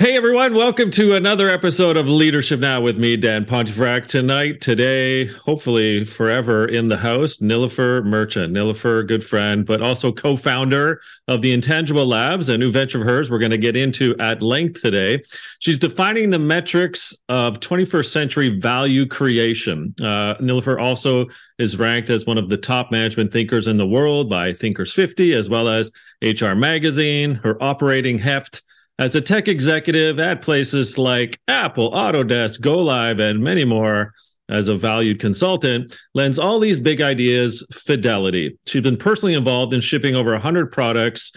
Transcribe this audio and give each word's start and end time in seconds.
Hey 0.00 0.16
everyone, 0.16 0.54
welcome 0.54 0.92
to 0.92 1.14
another 1.14 1.50
episode 1.50 1.96
of 1.96 2.06
Leadership 2.06 2.60
Now 2.60 2.80
with 2.80 2.96
me, 2.98 3.16
Dan 3.16 3.44
Pontefract. 3.44 4.08
Tonight, 4.08 4.60
today, 4.60 5.26
hopefully 5.26 6.04
forever 6.04 6.66
in 6.66 6.86
the 6.86 6.98
house, 6.98 7.38
Nilofer 7.38 8.04
Merchant. 8.04 8.54
Nilofer, 8.54 9.08
good 9.08 9.24
friend, 9.24 9.66
but 9.66 9.82
also 9.82 10.12
co-founder 10.12 11.00
of 11.26 11.42
the 11.42 11.52
Intangible 11.52 12.06
Labs, 12.06 12.48
a 12.48 12.56
new 12.56 12.70
venture 12.70 13.00
of 13.00 13.08
hers 13.08 13.28
we're 13.28 13.40
going 13.40 13.50
to 13.50 13.58
get 13.58 13.74
into 13.74 14.16
at 14.20 14.40
length 14.40 14.80
today. 14.80 15.20
She's 15.58 15.80
defining 15.80 16.30
the 16.30 16.38
metrics 16.38 17.12
of 17.28 17.58
21st 17.58 18.06
century 18.06 18.56
value 18.56 19.04
creation. 19.04 19.96
Uh, 20.00 20.36
Nilofer 20.36 20.80
also 20.80 21.26
is 21.58 21.76
ranked 21.76 22.08
as 22.08 22.24
one 22.24 22.38
of 22.38 22.48
the 22.48 22.56
top 22.56 22.92
management 22.92 23.32
thinkers 23.32 23.66
in 23.66 23.78
the 23.78 23.86
world 23.86 24.30
by 24.30 24.52
Thinkers 24.52 24.92
50, 24.92 25.32
as 25.32 25.48
well 25.48 25.66
as 25.66 25.90
HR 26.22 26.54
Magazine. 26.54 27.34
Her 27.34 27.60
operating 27.60 28.20
heft 28.20 28.62
as 28.98 29.14
a 29.14 29.20
tech 29.20 29.48
executive 29.48 30.18
at 30.18 30.42
places 30.42 30.98
like 30.98 31.38
Apple, 31.46 31.92
Autodesk, 31.92 32.60
GoLive, 32.60 33.20
and 33.20 33.40
many 33.40 33.64
more, 33.64 34.12
as 34.48 34.68
a 34.68 34.76
valued 34.76 35.20
consultant, 35.20 35.96
lends 36.14 36.38
all 36.38 36.58
these 36.58 36.80
big 36.80 37.00
ideas 37.00 37.66
fidelity. 37.72 38.58
She's 38.66 38.82
been 38.82 38.96
personally 38.96 39.34
involved 39.34 39.74
in 39.74 39.80
shipping 39.80 40.16
over 40.16 40.32
100 40.32 40.72
products, 40.72 41.32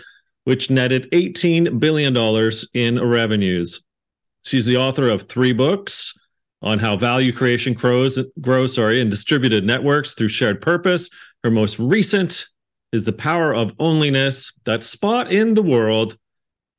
which 0.46 0.70
netted 0.70 1.10
$18 1.12 1.80
billion 1.80 2.16
in 2.74 3.06
revenues. 3.06 3.84
She's 4.44 4.66
the 4.66 4.78
author 4.78 5.10
of 5.10 5.24
three 5.24 5.54
books 5.54 6.18
on 6.62 6.80
how 6.80 6.96
value 6.96 7.34
creation 7.34 7.74
grows, 7.74 8.20
grows 8.40 8.76
sorry, 8.76 9.02
in 9.02 9.10
distributed 9.10 9.66
networks 9.66 10.14
through 10.14 10.30
shared 10.30 10.62
purpose. 10.62 11.10
Her 11.44 11.52
most 11.52 11.80
recent 11.80 12.48
is 12.92 13.04
The 13.04 13.14
Power 13.14 13.54
of 13.54 13.76
Onlyness, 13.78 14.54
that 14.64 14.84
spot 14.84 15.32
in 15.32 15.54
the 15.54 15.62
world 15.62 16.18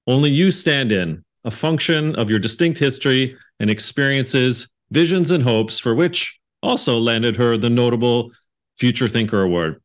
only 0.07 0.31
you 0.31 0.51
stand 0.51 0.93
in, 0.93 1.25
a 1.45 1.51
function 1.51 2.15
of 2.17 2.31
your 2.31 2.39
distinct 2.39 2.79
history 2.79 3.37
and 3.61 3.71
experiences, 3.71 4.69
visions, 4.91 5.31
and 5.31 5.43
hopes, 5.43 5.79
for 5.79 5.95
which 5.95 6.39
also 6.63 6.99
landed 6.99 7.37
her 7.37 7.57
the 7.57 7.71
notable 7.71 8.31
Future 8.77 9.09
Thinker 9.09 9.43
Award. 9.43 9.81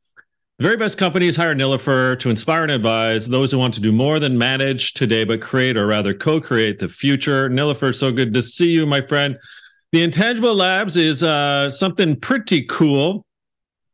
The 0.60 0.64
very 0.64 0.78
best 0.78 0.98
companies 0.98 1.36
hire 1.36 1.54
Nilofer 1.54 2.18
to 2.18 2.32
inspire 2.32 2.64
and 2.64 2.72
advise 2.72 3.28
those 3.28 3.52
who 3.52 3.60
want 3.60 3.76
to 3.76 3.80
do 3.80 3.92
more 3.92 4.18
than 4.18 4.40
manage 4.40 4.94
today, 4.94 5.24
but 5.24 5.40
create 5.40 5.78
or 5.78 5.86
rather 5.86 6.16
co 6.16 6.42
create 6.42 6.80
the 6.80 6.90
future. 6.90 7.48
Nilofer, 7.48 7.94
so 7.94 8.12
good 8.12 8.34
to 8.34 8.42
see 8.42 8.70
you, 8.70 8.88
my 8.88 9.02
friend. 9.02 9.38
The 9.92 10.02
Intangible 10.02 10.56
Labs 10.56 10.98
is 10.98 11.22
uh, 11.22 11.70
something 11.70 12.20
pretty 12.20 12.64
cool. 12.66 13.24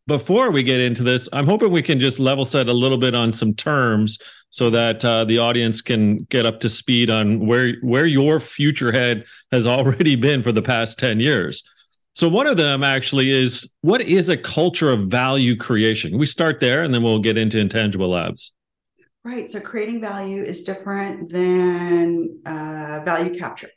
Before 0.05 0.51
we 0.51 0.63
get 0.63 0.81
into 0.81 1.01
this, 1.01 1.29
I'm 1.31 1.45
hoping 1.45 1.71
we 1.71 1.81
can 1.81 1.99
just 1.99 2.19
level 2.19 2.45
set 2.45 2.67
a 2.67 2.73
little 2.73 2.97
bit 2.97 3.15
on 3.15 3.31
some 3.31 3.53
terms 3.53 4.19
so 4.49 4.69
that 4.69 5.03
uh, 5.05 5.23
the 5.23 5.37
audience 5.37 5.81
can 5.81 6.25
get 6.25 6.45
up 6.45 6.59
to 6.59 6.69
speed 6.69 7.09
on 7.09 7.47
where 7.47 7.75
where 7.81 8.05
your 8.05 8.39
future 8.39 8.91
head 8.91 9.25
has 9.51 9.65
already 9.67 10.15
been 10.15 10.43
for 10.43 10.51
the 10.51 10.61
past 10.61 10.99
10 10.99 11.19
years. 11.19 11.63
So 12.15 12.27
one 12.29 12.45
of 12.45 12.57
them 12.57 12.83
actually 12.83 13.31
is 13.31 13.73
what 13.81 14.01
is 14.01 14.29
a 14.29 14.37
culture 14.37 14.91
of 14.91 15.07
value 15.07 15.55
creation? 15.55 16.17
We 16.17 16.27
start 16.27 16.59
there 16.59 16.83
and 16.83 16.93
then 16.93 17.01
we'll 17.01 17.19
get 17.19 17.37
into 17.37 17.57
intangible 17.57 18.09
labs. 18.09 18.51
Right. 19.23 19.49
So 19.49 19.61
creating 19.61 20.01
value 20.01 20.43
is 20.43 20.63
different 20.63 21.31
than 21.31 22.41
uh, 22.45 23.01
value 23.05 23.33
capture. 23.33 23.69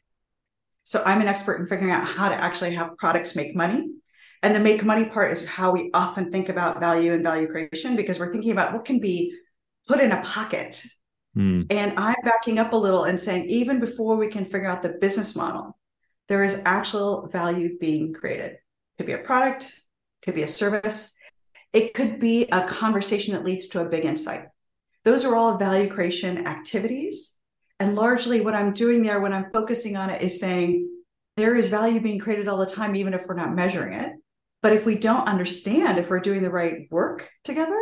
So 0.83 1.03
I'm 1.07 1.21
an 1.21 1.29
expert 1.29 1.61
in 1.61 1.67
figuring 1.67 1.93
out 1.93 2.07
how 2.07 2.29
to 2.29 2.35
actually 2.35 2.75
have 2.75 2.97
products 2.97 3.37
make 3.37 3.57
money. 3.57 3.89
And 4.43 4.55
the 4.55 4.61
make 4.61 4.85
money 4.85 5.07
part 5.07 5.33
is 5.33 5.49
how 5.49 5.71
we 5.73 5.91
often 5.95 6.31
think 6.31 6.49
about 6.49 6.81
value 6.81 7.13
and 7.13 7.23
value 7.23 7.49
creation 7.49 7.97
because 7.97 8.19
we're 8.19 8.33
thinking 8.33 8.53
about 8.53 8.73
what 8.73 8.85
can 8.85 9.01
be 9.01 9.35
put 9.89 10.01
in 10.01 10.13
a 10.13 10.23
pocket. 10.23 10.85
Mm. 11.37 11.67
And 11.71 11.99
I'm 11.99 12.17
backing 12.25 12.59
up 12.59 12.73
a 12.73 12.77
little 12.77 13.05
and 13.05 13.19
saying, 13.19 13.47
even 13.47 13.81
before 13.81 14.17
we 14.17 14.29
can 14.29 14.45
figure 14.45 14.69
out 14.69 14.83
the 14.83 14.97
business 15.01 15.37
model, 15.37 15.77
there 16.29 16.45
is 16.45 16.63
actual 16.65 17.29
value 17.29 17.79
being 17.79 18.13
created. 18.13 18.53
It 18.53 18.61
could 18.99 19.07
be 19.07 19.13
a 19.13 19.19
product, 19.19 19.73
could 20.23 20.35
be 20.35 20.43
a 20.43 20.49
service, 20.49 21.17
it 21.73 21.95
could 21.95 22.19
be 22.19 22.49
a 22.51 22.67
conversation 22.67 23.35
that 23.35 23.45
leads 23.45 23.69
to 23.69 23.81
a 23.81 23.89
big 23.89 24.05
insight. 24.05 24.47
Those 25.05 25.25
are 25.25 25.37
all 25.37 25.57
value 25.57 25.89
creation 25.89 26.47
activities. 26.47 27.39
And 27.79 27.95
largely, 27.95 28.41
what 28.41 28.55
I'm 28.55 28.73
doing 28.73 29.03
there 29.03 29.21
when 29.21 29.33
I'm 29.33 29.53
focusing 29.53 29.97
on 29.97 30.11
it 30.11 30.23
is 30.23 30.41
saying 30.41 30.89
there 31.37 31.55
is 31.55 31.69
value 31.69 32.01
being 32.01 32.19
created 32.19 32.49
all 32.49 32.57
the 32.57 32.67
time, 32.67 32.97
even 32.97 33.13
if 33.13 33.27
we're 33.29 33.35
not 33.35 33.55
measuring 33.55 33.93
it. 33.93 34.13
But 34.63 34.73
if 34.73 34.87
we 34.87 34.97
don't 34.97 35.29
understand 35.29 35.99
if 35.99 36.11
we're 36.11 36.21
doing 36.21 36.43
the 36.43 36.51
right 36.51 36.89
work 36.91 37.31
together, 37.45 37.79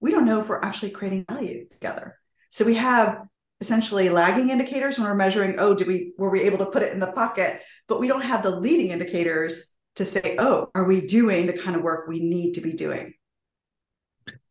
we 0.00 0.10
don't 0.10 0.26
know 0.26 0.40
if 0.40 0.48
we're 0.48 0.62
actually 0.62 0.90
creating 0.90 1.24
value 1.28 1.68
together. 1.70 2.16
So 2.50 2.64
we 2.64 2.74
have 2.74 3.22
essentially 3.60 4.08
lagging 4.08 4.50
indicators 4.50 4.98
when 4.98 5.08
we're 5.08 5.14
measuring, 5.14 5.56
oh, 5.58 5.74
did 5.74 5.86
we 5.86 6.12
were 6.18 6.30
we 6.30 6.42
able 6.42 6.58
to 6.58 6.66
put 6.66 6.82
it 6.82 6.92
in 6.92 6.98
the 6.98 7.12
pocket? 7.12 7.62
But 7.88 8.00
we 8.00 8.08
don't 8.08 8.22
have 8.22 8.42
the 8.42 8.50
leading 8.50 8.90
indicators 8.90 9.74
to 9.96 10.04
say, 10.04 10.36
oh, 10.38 10.68
are 10.74 10.84
we 10.84 11.00
doing 11.00 11.46
the 11.46 11.54
kind 11.54 11.76
of 11.76 11.82
work 11.82 12.06
we 12.06 12.20
need 12.20 12.54
to 12.54 12.60
be 12.60 12.72
doing? 12.72 13.14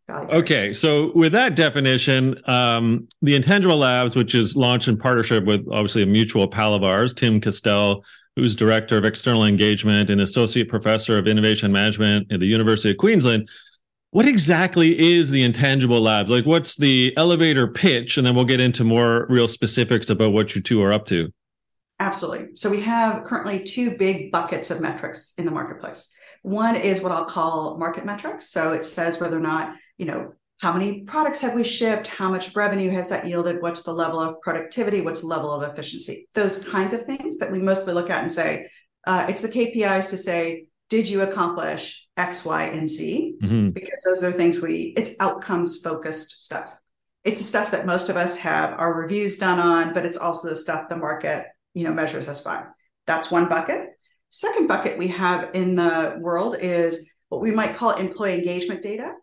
Okay, 0.07 0.71
so 0.71 1.11
with 1.15 1.31
that 1.31 1.55
definition, 1.55 2.39
um, 2.45 3.07
the 3.23 3.35
Intangible 3.35 3.77
Labs, 3.77 4.15
which 4.15 4.35
is 4.35 4.55
launched 4.55 4.87
in 4.87 4.97
partnership 4.97 5.45
with 5.45 5.67
obviously 5.71 6.03
a 6.03 6.05
mutual 6.05 6.47
pal 6.47 6.75
of 6.75 6.83
ours, 6.83 7.11
Tim 7.11 7.41
Kastelle, 7.41 8.05
who's 8.35 8.56
director 8.56 8.97
of 8.97 9.06
external 9.06 9.46
engagement 9.46 10.09
and 10.09 10.22
associate 10.22 10.69
professor 10.69 11.18
of 11.18 11.28
innovation 11.28 11.72
management 11.72 12.31
at 12.31 12.40
the 12.40 12.46
University 12.46 12.91
of 12.91 12.97
Queensland, 12.97 13.47
what 14.12 14.28
exactly 14.28 14.97
is 14.97 15.29
the 15.29 15.44
intangible 15.44 16.01
labs? 16.01 16.29
Like 16.29 16.45
what's 16.45 16.78
the 16.78 17.13
elevator 17.18 17.68
pitch? 17.68 18.18
And 18.18 18.25
then 18.25 18.35
we'll 18.35 18.45
get 18.45 18.59
into 18.59 18.84
more 18.84 19.25
real 19.29 19.47
specifics 19.47 20.09
about 20.09 20.31
what 20.31 20.56
you 20.56 20.62
two 20.62 20.81
are 20.84 20.94
up 20.94 21.06
to. 21.07 21.31
Absolutely. 22.00 22.56
So 22.56 22.69
we 22.69 22.81
have 22.81 23.24
currently 23.24 23.63
two 23.63 23.97
big 23.97 24.31
buckets 24.31 24.69
of 24.69 24.81
metrics 24.81 25.34
in 25.38 25.45
the 25.45 25.51
marketplace. 25.51 26.13
One 26.41 26.75
is 26.75 27.01
what 27.01 27.12
i'll 27.12 27.25
call 27.25 27.78
market 27.78 28.06
metrics. 28.06 28.50
So 28.50 28.74
it 28.74 28.85
says 28.85 29.19
whether 29.19 29.38
or 29.38 29.41
not 29.41 29.75
you 29.97 30.06
know 30.06 30.34
how 30.61 30.71
many 30.71 31.01
products 31.03 31.41
have 31.41 31.53
we 31.53 31.63
shipped 31.63 32.07
how 32.07 32.29
much 32.29 32.55
revenue 32.55 32.89
has 32.89 33.09
that 33.09 33.27
yielded 33.27 33.61
what's 33.61 33.83
the 33.83 33.93
level 33.93 34.19
of 34.19 34.39
productivity 34.41 35.01
what's 35.01 35.21
the 35.21 35.27
level 35.27 35.51
of 35.51 35.69
efficiency 35.69 36.27
those 36.33 36.63
kinds 36.67 36.93
of 36.93 37.03
things 37.03 37.38
that 37.39 37.51
we 37.51 37.59
mostly 37.59 37.93
look 37.93 38.09
at 38.09 38.21
and 38.21 38.31
say 38.31 38.67
uh, 39.05 39.25
it's 39.29 39.41
the 39.41 39.49
kpis 39.49 40.09
to 40.09 40.17
say 40.17 40.67
did 40.89 41.09
you 41.09 41.21
accomplish 41.21 42.07
X, 42.15 42.45
Y, 42.45 42.63
and 42.65 42.89
Z? 42.89 43.35
Mm-hmm. 43.41 43.69
Because 43.69 44.01
those 44.05 44.23
are 44.23 44.31
things 44.31 44.61
we, 44.61 44.94
it's 44.95 45.15
outcomes 45.19 45.81
focused 45.81 46.44
stuff. 46.44 46.75
It's 47.23 47.39
the 47.39 47.44
stuff 47.44 47.71
that 47.71 47.88
most 47.88 48.09
of 48.09 48.17
us 48.17 48.38
have 48.38 48.71
our 48.79 48.94
reviews 48.94 49.38
done 49.38 49.59
on, 49.59 49.94
but 49.94 50.05
it's 50.05 50.17
also 50.17 50.49
the 50.49 50.55
stuff 50.55 50.89
the 50.89 50.95
market, 50.95 51.47
you 51.73 51.83
know, 51.83 51.94
measures 51.94 52.29
us 52.29 52.41
by. 52.41 52.63
That's 53.07 53.31
one 53.31 53.49
bucket. 53.49 53.89
Second 54.29 54.67
bucket 54.67 54.97
we 54.97 55.07
have 55.07 55.49
in 55.53 55.75
the 55.75 56.17
world 56.19 56.55
is 56.59 57.11
what 57.29 57.41
we 57.41 57.51
might 57.51 57.75
call 57.75 57.91
employee 57.91 58.35
engagement 58.35 58.83
data 58.83 59.13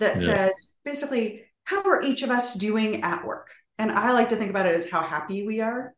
that 0.00 0.16
yeah. 0.16 0.22
says 0.22 0.76
basically 0.84 1.44
how 1.64 1.82
are 1.82 2.02
each 2.02 2.22
of 2.22 2.30
us 2.30 2.54
doing 2.54 3.02
at 3.02 3.24
work? 3.24 3.48
And 3.78 3.92
I 3.92 4.12
like 4.12 4.30
to 4.30 4.36
think 4.36 4.50
about 4.50 4.66
it 4.66 4.74
as 4.74 4.90
how 4.90 5.02
happy 5.02 5.46
we 5.46 5.60
are, 5.60 5.94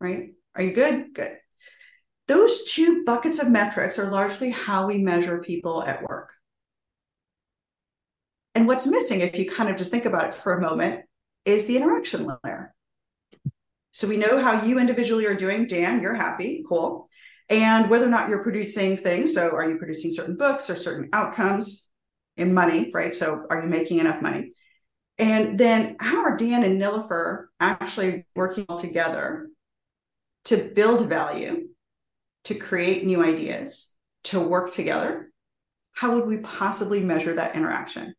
right? 0.00 0.30
Are 0.56 0.62
you 0.62 0.72
good? 0.72 1.14
Good. 1.14 1.38
Those 2.28 2.64
two 2.64 3.04
buckets 3.04 3.38
of 3.38 3.50
metrics 3.50 3.98
are 3.98 4.10
largely 4.10 4.50
how 4.50 4.86
we 4.86 4.98
measure 4.98 5.40
people 5.40 5.82
at 5.82 6.02
work. 6.02 6.32
And 8.54 8.66
what's 8.66 8.86
missing, 8.86 9.20
if 9.20 9.38
you 9.38 9.48
kind 9.48 9.70
of 9.70 9.76
just 9.76 9.90
think 9.90 10.04
about 10.04 10.26
it 10.26 10.34
for 10.34 10.52
a 10.52 10.60
moment, 10.60 11.04
is 11.44 11.66
the 11.66 11.76
interaction 11.76 12.28
layer. 12.44 12.74
So 13.92 14.08
we 14.08 14.16
know 14.16 14.40
how 14.40 14.64
you 14.64 14.78
individually 14.78 15.26
are 15.26 15.34
doing. 15.34 15.66
Dan, 15.66 16.02
you're 16.02 16.14
happy, 16.14 16.64
cool. 16.68 17.08
And 17.48 17.90
whether 17.90 18.06
or 18.06 18.10
not 18.10 18.28
you're 18.28 18.42
producing 18.42 18.96
things. 18.96 19.34
So 19.34 19.50
are 19.50 19.70
you 19.70 19.78
producing 19.78 20.12
certain 20.12 20.36
books 20.36 20.68
or 20.70 20.76
certain 20.76 21.08
outcomes 21.12 21.90
in 22.36 22.54
money, 22.54 22.90
right? 22.92 23.14
So 23.14 23.46
are 23.50 23.62
you 23.62 23.68
making 23.68 23.98
enough 23.98 24.22
money? 24.22 24.52
And 25.18 25.58
then 25.58 25.96
how 26.00 26.22
are 26.24 26.36
Dan 26.36 26.64
and 26.64 26.80
Nilofer 26.80 27.46
actually 27.60 28.26
working 28.34 28.66
together 28.78 29.48
to 30.46 30.56
build 30.56 31.08
value 31.08 31.68
to 32.44 32.54
create 32.54 33.06
new 33.06 33.22
ideas, 33.22 33.94
to 34.24 34.40
work 34.40 34.72
together, 34.72 35.30
how 35.92 36.14
would 36.14 36.26
we 36.26 36.38
possibly 36.38 37.00
measure 37.00 37.34
that 37.34 37.54
interaction? 37.54 38.14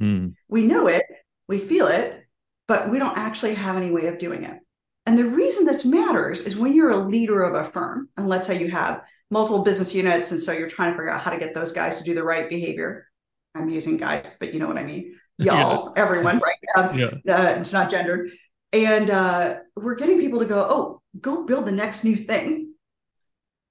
Mm. 0.00 0.34
We 0.48 0.64
know 0.64 0.88
it, 0.88 1.04
we 1.48 1.58
feel 1.58 1.86
it, 1.86 2.20
but 2.68 2.90
we 2.90 2.98
don't 2.98 3.16
actually 3.16 3.54
have 3.54 3.76
any 3.76 3.90
way 3.90 4.06
of 4.06 4.18
doing 4.18 4.44
it. 4.44 4.58
And 5.06 5.18
the 5.18 5.28
reason 5.28 5.64
this 5.64 5.84
matters 5.84 6.42
is 6.42 6.56
when 6.56 6.72
you're 6.72 6.90
a 6.90 6.96
leader 6.96 7.42
of 7.42 7.54
a 7.54 7.64
firm, 7.64 8.08
and 8.16 8.28
let's 8.28 8.46
say 8.46 8.60
you 8.60 8.70
have 8.70 9.02
multiple 9.30 9.62
business 9.62 9.94
units, 9.94 10.30
and 10.30 10.40
so 10.40 10.52
you're 10.52 10.68
trying 10.68 10.92
to 10.92 10.96
figure 10.96 11.10
out 11.10 11.22
how 11.22 11.30
to 11.30 11.38
get 11.38 11.54
those 11.54 11.72
guys 11.72 11.98
to 11.98 12.04
do 12.04 12.14
the 12.14 12.22
right 12.22 12.48
behavior. 12.48 13.06
I'm 13.54 13.68
using 13.68 13.96
guys, 13.96 14.36
but 14.38 14.54
you 14.54 14.60
know 14.60 14.66
what 14.66 14.78
I 14.78 14.84
mean. 14.84 15.18
Y'all, 15.38 15.92
yeah. 15.96 16.02
everyone, 16.02 16.38
right? 16.38 16.56
Um, 16.76 16.98
yeah. 16.98 17.34
uh, 17.34 17.60
it's 17.60 17.72
not 17.72 17.90
gendered. 17.90 18.30
And 18.72 19.10
uh, 19.10 19.56
we're 19.76 19.96
getting 19.96 20.18
people 20.18 20.38
to 20.38 20.46
go, 20.46 20.66
oh, 20.68 21.02
go 21.20 21.44
build 21.44 21.66
the 21.66 21.72
next 21.72 22.04
new 22.04 22.16
thing. 22.16 22.72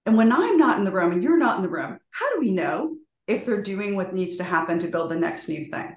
And 0.05 0.17
when 0.17 0.31
I'm 0.31 0.57
not 0.57 0.77
in 0.77 0.83
the 0.83 0.91
room 0.91 1.11
and 1.11 1.23
you're 1.23 1.37
not 1.37 1.57
in 1.57 1.63
the 1.63 1.69
room, 1.69 1.97
how 2.11 2.33
do 2.33 2.39
we 2.39 2.51
know 2.51 2.95
if 3.27 3.45
they're 3.45 3.61
doing 3.61 3.95
what 3.95 4.13
needs 4.13 4.37
to 4.37 4.43
happen 4.43 4.79
to 4.79 4.87
build 4.87 5.09
the 5.09 5.15
next 5.15 5.47
new 5.47 5.65
thing? 5.65 5.95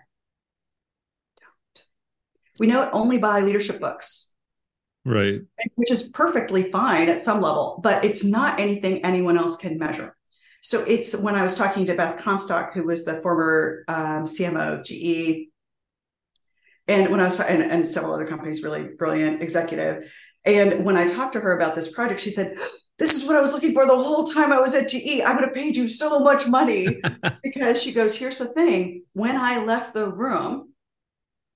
Don't. 1.40 1.84
We 2.58 2.66
know 2.66 2.82
it 2.82 2.90
only 2.92 3.19
by 3.19 3.40
leadership 3.40 3.81
books. 3.81 4.32
Right. 5.04 5.42
Which 5.75 5.90
is 5.90 6.04
perfectly 6.04 6.70
fine 6.70 7.08
at 7.08 7.22
some 7.22 7.42
level, 7.42 7.81
but 7.82 8.04
it's 8.04 8.25
not 8.25 8.58
anything 8.58 9.04
anyone 9.04 9.36
else 9.36 9.56
can 9.56 9.78
measure. 9.78 10.16
So 10.64 10.82
it's 10.88 11.14
when 11.14 11.37
I 11.37 11.43
was 11.43 11.56
talking 11.56 11.84
to 11.87 11.94
Beth 11.94 12.19
Comstock, 12.19 12.72
who 12.72 12.84
was 12.84 13.05
the 13.05 13.20
former 13.20 13.84
um, 13.87 14.25
CMO 14.25 14.78
of 14.78 14.84
GE, 14.87 15.50
and 16.88 17.11
when 17.11 17.20
I 17.20 17.25
was 17.25 17.38
and, 17.38 17.62
and 17.62 17.87
several 17.87 18.14
other 18.14 18.26
companies, 18.26 18.62
really 18.62 18.84
brilliant 18.84 19.43
executive. 19.43 20.11
And 20.46 20.82
when 20.82 20.96
I 20.96 21.06
talked 21.06 21.34
to 21.34 21.40
her 21.40 21.55
about 21.55 21.75
this 21.75 21.93
project, 21.93 22.20
she 22.20 22.31
said, 22.31 22.56
This 22.99 23.14
is 23.14 23.28
what 23.28 23.37
I 23.37 23.43
was 23.43 23.52
looking 23.52 23.75
for 23.75 23.87
the 23.87 23.94
whole 23.94 24.25
time 24.25 24.52
I 24.52 24.61
was 24.61 24.75
at 24.75 24.88
GE. 24.88 25.20
I 25.20 25.34
would 25.34 25.44
have 25.44 25.52
paid 25.52 25.76
you 25.76 25.87
so 25.87 26.19
much 26.20 26.49
money 26.49 26.99
because 27.43 27.82
she 27.82 27.93
goes, 27.93 28.17
Here's 28.17 28.38
the 28.38 28.46
thing 28.46 29.02
when 29.12 29.37
I 29.37 29.62
left 29.62 29.93
the 29.93 30.10
room, 30.10 30.72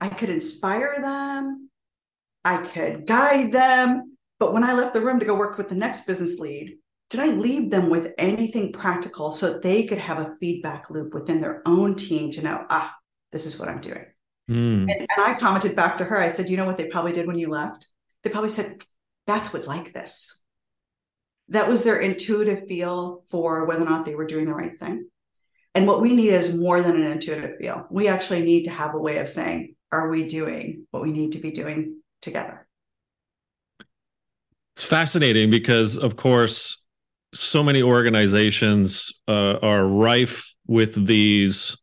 I 0.03 0.11
could 0.11 0.29
inspire 0.29 0.97
them, 1.01 1.71
I 2.45 2.59
could 2.59 3.07
guide 3.07 3.53
them. 3.53 4.19
But 4.39 4.53
when 4.53 4.65
I 4.65 4.75
left 4.75 4.93
the 4.93 5.01
room 5.01 5.19
to 5.21 5.27
go 5.27 5.35
work 5.35 5.57
with 5.57 5.71
the 5.71 5.75
next 5.75 6.07
business 6.07 6.39
lead, 6.39 6.77
did 7.11 7.21
I 7.21 7.29
leave 7.29 7.71
them 7.71 7.89
with 7.89 8.13
anything 8.19 8.73
practical 8.73 9.31
so 9.31 9.59
they 9.59 9.87
could 9.87 9.99
have 9.99 10.19
a 10.19 10.37
feedback 10.41 10.91
loop 10.91 11.15
within 11.15 11.41
their 11.41 11.63
own 11.65 11.95
team 11.95 12.31
to 12.33 12.43
know, 12.43 12.67
ah, 12.69 12.95
this 13.33 13.47
is 13.47 13.59
what 13.59 13.69
I'm 13.69 13.81
doing? 13.81 14.05
Mm. 14.51 14.83
And, 14.83 14.91
and 14.91 15.09
I 15.19 15.35
commented 15.35 15.75
back 15.75 15.99
to 15.99 16.05
her, 16.05 16.19
I 16.19 16.29
said, 16.29 16.51
you 16.51 16.57
know 16.57 16.67
what 16.67 16.77
they 16.77 16.89
probably 16.89 17.13
did 17.13 17.27
when 17.27 17.39
you 17.39 17.49
left? 17.49 17.89
They 18.23 18.31
probably 18.31 18.51
said, 18.51 18.83
Beth 19.27 19.53
would 19.53 19.67
like 19.67 19.93
this. 19.93 20.45
That 21.49 21.69
was 21.69 21.83
their 21.83 21.99
intuitive 21.99 22.69
feel 22.69 23.25
for 23.31 23.65
whether 23.65 23.83
or 23.83 23.89
not 23.89 24.05
they 24.05 24.15
were 24.15 24.27
doing 24.27 24.47
the 24.47 24.55
right 24.55 24.79
thing. 24.79 25.09
And 25.75 25.87
what 25.87 26.03
we 26.03 26.13
need 26.13 26.31
is 26.31 26.59
more 26.59 26.83
than 26.83 26.97
an 26.97 27.11
intuitive 27.11 27.57
feel. 27.59 27.87
We 27.91 28.09
actually 28.09 28.43
need 28.43 28.65
to 28.65 28.71
have 28.71 28.95
a 28.95 28.99
way 28.99 29.19
of 29.19 29.29
saying, 29.29 29.77
are 29.91 30.09
we 30.09 30.27
doing 30.27 30.87
what 30.91 31.03
we 31.03 31.13
need 31.13 31.33
to 31.33 31.39
be 31.39 31.53
doing 31.53 32.01
together? 32.21 32.67
It's 34.75 34.85
fascinating 34.85 35.51
because, 35.51 35.97
of 35.97 36.17
course, 36.17 36.85
so 37.35 37.63
many 37.63 37.83
organizations 37.83 39.13
uh, 39.29 39.59
are 39.63 39.87
rife 39.87 40.55
with 40.67 41.07
these 41.07 41.77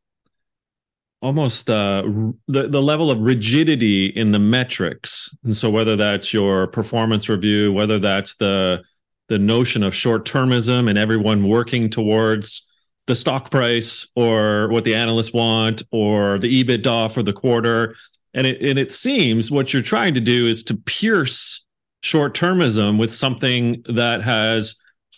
almost 1.21 1.69
uh, 1.69 2.03
the 2.47 2.67
the 2.67 2.81
level 2.81 3.09
of 3.09 3.19
rigidity 3.19 4.05
in 4.05 4.31
the 4.31 4.39
metrics, 4.39 5.35
and 5.43 5.57
so 5.57 5.69
whether 5.69 5.95
that's 5.95 6.33
your 6.33 6.67
performance 6.67 7.29
review, 7.29 7.73
whether 7.73 7.99
that's 7.99 8.35
the 8.35 8.83
the 9.27 9.39
notion 9.39 9.83
of 9.83 9.95
short 9.95 10.23
termism 10.23 10.87
and 10.87 10.99
everyone 10.99 11.47
working 11.47 11.89
towards 11.89 12.67
the 13.07 13.15
stock 13.15 13.49
price 13.49 14.07
or 14.15 14.69
what 14.69 14.83
the 14.83 14.93
analysts 14.93 15.33
want 15.33 15.81
or 15.91 16.37
the 16.37 16.63
EBITDA 16.63 17.11
for 17.11 17.23
the 17.23 17.33
quarter, 17.33 17.95
and 18.33 18.45
it 18.45 18.61
and 18.61 18.77
it 18.77 18.91
seems 18.91 19.49
what 19.49 19.73
you're 19.73 19.81
trying 19.81 20.13
to 20.13 20.21
do 20.21 20.47
is 20.47 20.63
to 20.63 20.75
pierce 20.75 21.65
short 22.01 22.35
termism 22.35 22.99
with 22.99 23.11
something 23.11 23.83
that 23.89 24.21
has 24.21 24.75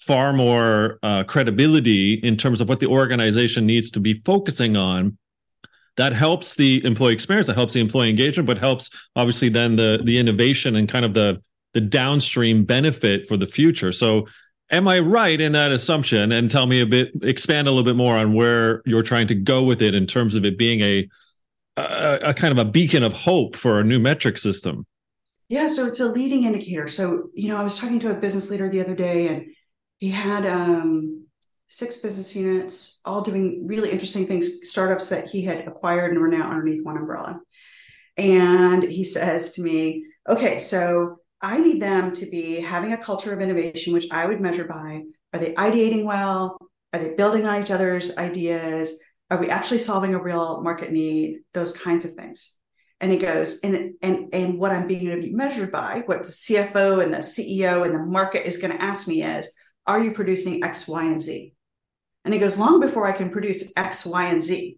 far 0.07 0.31
more 0.31 0.97
uh, 1.03 1.25
credibility 1.25 2.13
in 2.13 2.37
terms 2.37 2.61
of 2.61 2.69
what 2.69 2.79
the 2.79 2.87
organization 2.87 3.65
needs 3.65 3.91
to 3.91 3.99
be 3.99 4.13
focusing 4.13 4.77
on. 4.77 5.17
That 5.97 6.13
helps 6.13 6.55
the 6.55 6.83
employee 6.85 7.13
experience 7.13 7.47
that 7.47 7.55
helps 7.55 7.73
the 7.73 7.81
employee 7.81 8.09
engagement 8.09 8.47
but 8.47 8.57
helps 8.57 8.89
obviously 9.15 9.49
then 9.49 9.75
the 9.75 9.99
the 10.03 10.17
innovation 10.17 10.75
and 10.75 10.87
kind 10.87 11.03
of 11.03 11.13
the 11.13 11.41
the 11.73 11.81
downstream 11.81 12.63
benefit 12.63 13.27
for 13.27 13.35
the 13.35 13.45
future. 13.45 13.91
So 13.91 14.27
am 14.71 14.87
i 14.87 14.99
right 14.99 15.39
in 15.41 15.51
that 15.51 15.71
assumption? 15.71 16.31
And 16.31 16.49
tell 16.49 16.67
me 16.67 16.79
a 16.79 16.85
bit 16.85 17.11
expand 17.21 17.67
a 17.67 17.71
little 17.71 17.83
bit 17.83 17.97
more 17.97 18.15
on 18.15 18.33
where 18.33 18.81
you're 18.85 19.03
trying 19.03 19.27
to 19.27 19.35
go 19.35 19.63
with 19.63 19.81
it 19.81 19.93
in 19.93 20.05
terms 20.05 20.35
of 20.35 20.45
it 20.45 20.57
being 20.57 20.81
a 20.81 21.09
a, 21.75 22.19
a 22.29 22.33
kind 22.33 22.57
of 22.57 22.65
a 22.65 22.69
beacon 22.69 23.03
of 23.03 23.13
hope 23.13 23.55
for 23.55 23.79
a 23.79 23.83
new 23.83 23.99
metric 23.99 24.37
system. 24.37 24.85
Yeah 25.49 25.65
so 25.65 25.85
it's 25.85 25.99
a 25.99 26.05
leading 26.05 26.43
indicator. 26.43 26.87
So 26.87 27.29
you 27.33 27.49
know 27.49 27.57
i 27.57 27.63
was 27.63 27.77
talking 27.77 27.99
to 28.01 28.11
a 28.11 28.13
business 28.13 28.49
leader 28.49 28.69
the 28.69 28.81
other 28.81 28.95
day 28.95 29.27
and 29.27 29.47
he 29.97 30.09
had 30.09 30.45
um 30.45 31.25
six 31.67 31.97
business 31.97 32.35
units, 32.35 33.01
all 33.03 33.21
doing 33.21 33.67
really 33.67 33.91
interesting 33.91 34.25
things, 34.25 34.69
startups 34.69 35.09
that 35.09 35.27
he 35.27 35.41
had 35.41 35.67
acquired 35.67 36.11
and 36.11 36.21
were 36.21 36.27
now 36.27 36.49
underneath 36.49 36.83
one 36.85 36.97
umbrella. 36.97 37.39
And 38.15 38.83
he 38.83 39.03
says 39.03 39.51
to 39.53 39.61
me, 39.61 40.05
okay, 40.27 40.59
so 40.59 41.17
I 41.41 41.59
need 41.59 41.81
them 41.81 42.13
to 42.13 42.25
be 42.25 42.61
having 42.61 42.93
a 42.93 42.97
culture 42.97 43.33
of 43.33 43.41
innovation, 43.41 43.93
which 43.93 44.09
I 44.11 44.25
would 44.25 44.41
measure 44.41 44.65
by 44.65 45.03
are 45.33 45.39
they 45.39 45.53
ideating 45.53 46.05
well? 46.05 46.57
Are 46.93 46.99
they 46.99 47.13
building 47.13 47.45
on 47.45 47.61
each 47.61 47.69
other's 47.69 48.17
ideas? 48.17 48.99
Are 49.29 49.39
we 49.39 49.49
actually 49.49 49.79
solving 49.79 50.13
a 50.13 50.21
real 50.21 50.61
market 50.61 50.91
need? 50.91 51.39
Those 51.53 51.77
kinds 51.77 52.05
of 52.05 52.13
things. 52.13 52.53
And 52.99 53.11
he 53.11 53.17
goes, 53.17 53.59
and 53.59 53.93
and 54.01 54.33
and 54.33 54.57
what 54.57 54.71
I'm 54.71 54.87
being 54.87 55.05
to 55.07 55.21
be 55.21 55.33
measured 55.33 55.71
by, 55.71 56.01
what 56.05 56.23
the 56.23 56.29
CFO 56.29 57.03
and 57.03 57.13
the 57.13 57.19
CEO 57.19 57.85
and 57.85 57.93
the 57.93 58.03
market 58.03 58.47
is 58.47 58.57
going 58.57 58.75
to 58.75 58.81
ask 58.81 59.07
me 59.07 59.21
is, 59.21 59.53
are 59.87 59.99
you 59.99 60.11
producing 60.11 60.63
X, 60.63 60.87
Y, 60.87 61.03
and 61.03 61.21
Z? 61.21 61.53
And 62.25 62.33
he 62.33 62.39
goes, 62.39 62.57
long 62.57 62.79
before 62.79 63.07
I 63.07 63.13
can 63.13 63.29
produce 63.29 63.71
X, 63.77 64.05
Y, 64.05 64.25
and 64.25 64.43
Z, 64.43 64.77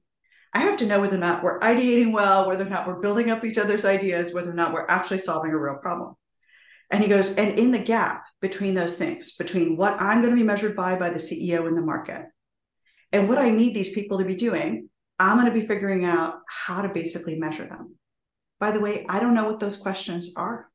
I 0.53 0.59
have 0.61 0.77
to 0.77 0.85
know 0.85 1.01
whether 1.01 1.15
or 1.15 1.19
not 1.19 1.43
we're 1.43 1.59
ideating 1.59 2.11
well, 2.11 2.47
whether 2.47 2.65
or 2.65 2.69
not 2.69 2.87
we're 2.87 3.01
building 3.01 3.29
up 3.29 3.43
each 3.43 3.57
other's 3.57 3.85
ideas, 3.85 4.33
whether 4.33 4.49
or 4.49 4.55
not 4.55 4.73
we're 4.73 4.87
actually 4.87 5.19
solving 5.19 5.51
a 5.51 5.57
real 5.57 5.75
problem. 5.75 6.15
And 6.91 7.03
he 7.03 7.09
goes, 7.09 7.35
and 7.35 7.59
in 7.59 7.71
the 7.71 7.79
gap 7.79 8.23
between 8.41 8.73
those 8.73 8.97
things, 8.97 9.35
between 9.35 9.77
what 9.77 9.99
I'm 9.99 10.21
going 10.21 10.33
to 10.33 10.39
be 10.39 10.47
measured 10.47 10.75
by 10.75 10.97
by 10.97 11.09
the 11.09 11.19
CEO 11.19 11.67
in 11.67 11.75
the 11.75 11.81
market 11.81 12.25
and 13.11 13.27
what 13.27 13.37
I 13.37 13.49
need 13.49 13.75
these 13.75 13.93
people 13.93 14.19
to 14.19 14.25
be 14.25 14.35
doing, 14.35 14.89
I'm 15.19 15.37
going 15.39 15.51
to 15.51 15.59
be 15.59 15.67
figuring 15.67 16.05
out 16.05 16.39
how 16.47 16.81
to 16.81 16.89
basically 16.89 17.37
measure 17.37 17.65
them. 17.65 17.95
By 18.59 18.71
the 18.71 18.79
way, 18.79 19.05
I 19.07 19.19
don't 19.19 19.33
know 19.33 19.45
what 19.45 19.59
those 19.59 19.77
questions 19.77 20.33
are. 20.35 20.68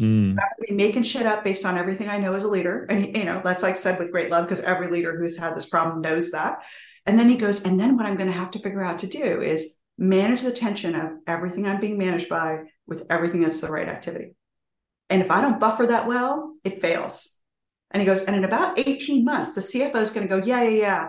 Mm. 0.00 0.36
be 0.60 0.74
making 0.74 1.04
shit 1.04 1.26
up 1.26 1.44
based 1.44 1.64
on 1.64 1.78
everything 1.78 2.08
I 2.08 2.18
know 2.18 2.34
as 2.34 2.44
a 2.44 2.48
leader. 2.48 2.84
And, 2.88 3.16
you 3.16 3.24
know, 3.24 3.40
that's 3.44 3.62
like 3.62 3.76
said 3.76 3.98
with 3.98 4.10
great 4.10 4.30
love, 4.30 4.44
because 4.44 4.60
every 4.62 4.88
leader 4.90 5.16
who's 5.16 5.36
had 5.36 5.56
this 5.56 5.68
problem 5.68 6.00
knows 6.00 6.32
that. 6.32 6.62
And 7.06 7.18
then 7.18 7.28
he 7.28 7.36
goes, 7.36 7.64
and 7.64 7.78
then 7.78 7.96
what 7.96 8.06
I'm 8.06 8.16
going 8.16 8.30
to 8.30 8.38
have 8.38 8.50
to 8.52 8.58
figure 8.58 8.82
out 8.82 9.00
to 9.00 9.06
do 9.06 9.40
is 9.40 9.76
manage 9.98 10.42
the 10.42 10.52
tension 10.52 10.94
of 10.94 11.12
everything 11.26 11.66
I'm 11.66 11.80
being 11.80 11.98
managed 11.98 12.28
by 12.28 12.64
with 12.86 13.04
everything 13.10 13.42
that's 13.42 13.60
the 13.60 13.70
right 13.70 13.88
activity. 13.88 14.34
And 15.10 15.22
if 15.22 15.30
I 15.30 15.40
don't 15.40 15.60
buffer 15.60 15.86
that 15.86 16.08
well, 16.08 16.52
it 16.64 16.80
fails. 16.80 17.38
And 17.90 18.00
he 18.00 18.06
goes, 18.06 18.24
and 18.24 18.34
in 18.34 18.44
about 18.44 18.78
18 18.78 19.24
months, 19.24 19.54
the 19.54 19.60
CFO 19.60 19.96
is 19.96 20.10
going 20.10 20.26
to 20.26 20.40
go, 20.40 20.44
yeah, 20.44 20.62
yeah, 20.62 20.76
yeah. 20.76 21.08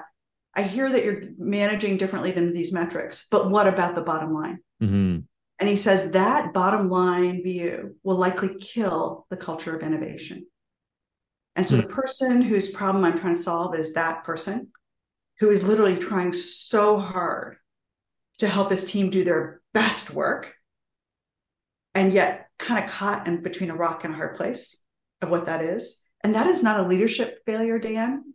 I 0.54 0.62
hear 0.62 0.92
that 0.92 1.04
you're 1.04 1.24
managing 1.38 1.98
differently 1.98 2.32
than 2.32 2.54
these 2.54 2.72
metrics, 2.72 3.28
but 3.30 3.50
what 3.50 3.68
about 3.68 3.96
the 3.96 4.02
bottom 4.02 4.34
line? 4.34 4.60
Mm-hmm. 4.82 5.20
And 5.60 5.70
he 5.70 5.78
says 5.78 6.12
that 6.12 6.54
bottom 6.54 6.90
line 6.90 7.42
view 7.42 7.96
will 8.04 8.18
likely 8.18 8.56
kill 8.56 9.26
the 9.30 9.38
culture 9.38 9.76
of 9.76 9.84
innovation. 9.84 10.48
And 11.56 11.66
so 11.66 11.78
mm. 11.78 11.84
the 11.84 11.94
person 11.94 12.42
whose 12.42 12.70
problem 12.70 13.06
I'm 13.06 13.18
trying 13.18 13.36
to 13.36 13.42
solve 13.42 13.76
is 13.76 13.94
that 13.94 14.26
person 14.26 14.72
who 15.40 15.50
is 15.50 15.66
literally 15.66 15.98
trying 15.98 16.34
so 16.34 17.00
hard 17.00 17.58
to 18.40 18.48
help 18.50 18.72
his 18.72 18.90
team 18.90 19.10
do 19.10 19.24
their 19.24 19.62
best 19.74 20.14
work 20.14 20.54
and 21.94 22.12
yet 22.12 22.50
kind 22.60 22.84
of 22.84 22.90
caught 22.90 23.28
in 23.28 23.42
between 23.42 23.70
a 23.70 23.76
rock 23.76 24.04
and 24.04 24.14
a 24.14 24.18
hard 24.18 24.36
place 24.36 24.82
of 25.22 25.30
what 25.30 25.46
that 25.46 25.62
is. 25.62 26.04
And 26.22 26.36
that 26.36 26.48
is 26.48 26.64
not 26.64 26.82
a 26.82 26.88
leadership 26.88 27.40
failure, 27.46 27.80
Dan. 27.80 28.34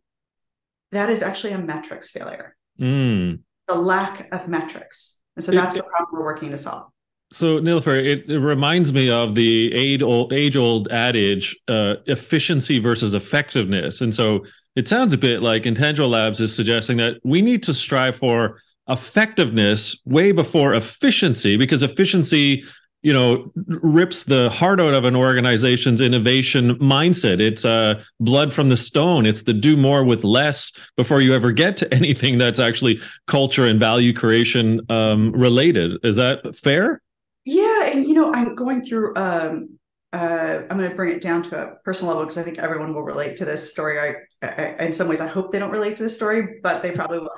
That 0.93 1.11
is 1.11 1.23
actually 1.23 1.53
a 1.53 1.59
metrics 1.59 2.11
failure. 2.11 2.57
Mm. 2.81 3.41
The 3.69 3.75
lack 3.75 4.33
of 4.33 4.49
metrics. 4.49 5.21
And 5.37 5.45
so 5.45 5.53
that's 5.53 5.77
it, 5.77 5.85
the 5.85 5.91
problem 5.91 6.21
we're 6.21 6.25
working 6.25 6.51
to 6.51 6.59
solve 6.59 6.91
so 7.33 7.61
Nilofer, 7.61 8.05
it, 8.05 8.29
it, 8.29 8.39
reminds 8.39 8.93
me 8.93 9.09
of 9.09 9.35
the 9.35 9.73
age 9.73 10.03
old, 10.03 10.33
age 10.33 10.57
old 10.57 10.89
adage, 10.89 11.57
uh, 11.69 11.97
efficiency 12.07 12.79
versus 12.81 13.15
effectiveness. 13.15 14.01
And 14.01 14.13
so 14.15 14.45
it 14.75 14.89
sounds 14.89 15.13
a 15.13 15.19
bit 15.19 15.41
like 15.43 15.65
Intangible 15.65 16.09
Labs 16.09 16.41
is 16.41 16.55
suggesting 16.55 16.97
that 16.97 17.19
we 17.25 17.41
need 17.41 17.63
to 17.65 17.75
strive 17.75 18.17
for 18.17 18.61
effectiveness 18.89 20.01
way 20.05 20.33
before 20.33 20.75
efficiency, 20.75 21.57
because 21.57 21.85
efficiency, 21.85 22.65
you 23.03 23.13
know, 23.13 23.53
rips 23.55 24.25
the 24.25 24.51
heart 24.51 24.81
out 24.81 24.95
of 24.95 25.05
an 25.05 25.15
organization's 25.15 26.01
innovation 26.01 26.77
mindset. 26.81 27.41
It's 27.41 27.65
uh, 27.65 28.03
blood 28.19 28.53
from 28.53 28.71
the 28.71 28.77
stone. 28.77 29.25
It's 29.25 29.43
the 29.43 29.53
do 29.53 29.77
more 29.77 30.03
with 30.03 30.25
less 30.25 30.73
before 30.97 31.21
you 31.21 31.33
ever 31.35 31.53
get 31.53 31.77
to 31.79 31.95
anything 31.95 32.39
that's 32.39 32.59
actually 32.59 32.99
culture 33.29 33.67
and 33.67 33.79
value 33.79 34.13
creation 34.13 34.81
um, 34.91 35.31
related. 35.31 36.05
Is 36.05 36.17
that 36.17 36.57
fair? 36.57 37.01
Yeah, 37.45 37.87
and 37.87 38.07
you 38.07 38.15
know, 38.15 38.33
I'm 38.33 38.55
going 38.55 38.85
through. 38.85 39.15
Um, 39.17 39.79
uh, 40.13 40.63
I'm 40.69 40.77
going 40.77 40.91
to 40.91 40.97
bring 40.97 41.15
it 41.15 41.23
down 41.23 41.43
to 41.45 41.63
a 41.63 41.75
personal 41.85 42.09
level 42.11 42.25
because 42.25 42.39
I 42.39 42.43
think 42.43 42.59
everyone 42.59 42.93
will 42.95 43.03
relate 43.03 43.37
to 43.37 43.45
this 43.45 43.71
story. 43.71 44.01
I, 44.01 44.47
I, 44.47 44.85
in 44.85 44.93
some 44.93 45.09
ways, 45.09 45.21
I 45.21 45.29
hope 45.29 45.53
they 45.53 45.61
don't 45.61 45.71
relate 45.71 45.97
to 45.97 46.03
this 46.03 46.17
story, 46.17 46.59
but 46.63 46.83
they 46.83 46.91
probably 46.91 47.21
will. 47.21 47.31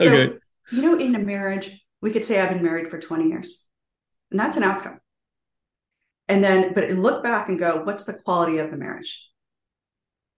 So, 0.00 0.12
okay. 0.12 0.34
you 0.72 0.82
know, 0.82 0.98
in 0.98 1.14
a 1.14 1.18
marriage, 1.18 1.84
we 2.00 2.12
could 2.12 2.24
say 2.24 2.40
I've 2.40 2.48
been 2.48 2.62
married 2.62 2.90
for 2.90 2.98
20 2.98 3.28
years, 3.28 3.68
and 4.30 4.40
that's 4.40 4.56
an 4.56 4.62
outcome. 4.62 5.00
And 6.26 6.42
then, 6.42 6.72
but 6.72 6.88
look 6.90 7.22
back 7.22 7.48
and 7.48 7.58
go, 7.58 7.82
what's 7.84 8.04
the 8.04 8.14
quality 8.14 8.58
of 8.58 8.70
the 8.70 8.78
marriage? 8.78 9.28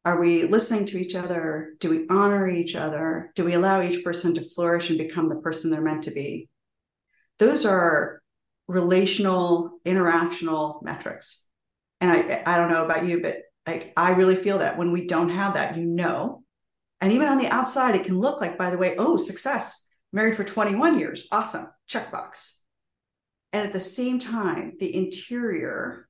Are 0.04 0.20
we 0.20 0.44
listening 0.44 0.87
to 0.87 0.99
each 0.99 1.14
other? 1.14 1.75
Do 1.80 1.90
we 1.90 2.06
honor 2.08 2.49
each 2.49 2.76
other? 2.76 3.32
Do 3.35 3.44
we 3.44 3.54
allow 3.54 3.82
each 3.82 4.04
person 4.04 4.35
to 4.35 4.42
flourish 4.42 4.88
and 4.88 4.99
become 4.99 5.28
the 5.28 5.37
person 5.37 5.70
they're 5.70 5.80
meant 5.80 6.04
to 6.04 6.12
be? 6.12 6.49
Those 7.38 7.64
are 7.64 8.23
relational, 8.68 9.78
interactional 9.85 10.82
metrics. 10.82 11.46
And 12.00 12.11
I 12.11 12.42
I 12.46 12.56
don't 12.56 12.70
know 12.70 12.85
about 12.85 13.06
you, 13.06 13.23
but 13.23 13.38
like 13.66 13.92
I 13.96 14.11
really 14.12 14.37
feel 14.37 14.58
that 14.58 14.78
when 14.78 14.92
we 14.92 15.06
don't 15.06 15.30
have 15.30 15.54
that, 15.54 15.76
you 15.76 15.85
know, 15.85 16.42
and 17.00 17.12
even 17.12 17.28
on 17.28 17.38
the 17.38 17.49
outside, 17.49 17.96
it 17.96 18.04
can 18.04 18.18
look 18.18 18.40
like, 18.40 18.56
by 18.56 18.70
the 18.70 18.78
way, 18.78 18.96
oh, 18.96 19.16
success, 19.16 19.88
married 20.12 20.37
for 20.37 20.44
21 20.44 20.99
years, 20.99 21.28
awesome, 21.30 21.66
checkbox. 21.88 22.61
And 23.52 23.66
at 23.66 23.73
the 23.73 23.80
same 23.80 24.18
time, 24.18 24.75
the 24.78 24.94
interior 24.94 26.08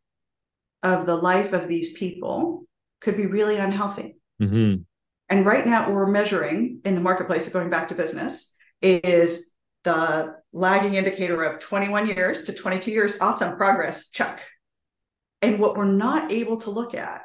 of 0.83 1.07
the 1.07 1.17
life 1.17 1.53
of 1.53 1.69
these 1.69 1.97
people 1.97 2.65
could 3.01 3.17
be 3.17 3.27
really 3.27 3.57
unhealthy. 3.57 4.17
Mm-hmm. 4.41 4.83
And 5.29 5.47
right 5.47 5.67
now, 5.67 5.91
we're 5.91 6.07
measuring 6.07 6.81
in 6.85 6.95
the 6.95 7.01
marketplace, 7.01 7.47
of 7.47 7.53
going 7.53 7.71
back 7.71 7.89
to 7.89 7.95
business, 7.95 8.55
is 8.81 9.53
the 9.87 10.35
lagging 10.53 10.95
indicator 10.95 11.45
of 11.45 11.61
21 11.61 12.09
years 12.09 12.43
to 12.45 12.53
22 12.53 12.91
years. 12.91 13.21
Awesome 13.21 13.57
progress, 13.57 14.11
check. 14.11 14.43
And 15.41 15.61
what 15.61 15.77
we're 15.77 15.85
not 15.85 16.33
able 16.33 16.57
to 16.59 16.71
look 16.71 16.95
at 16.95 17.23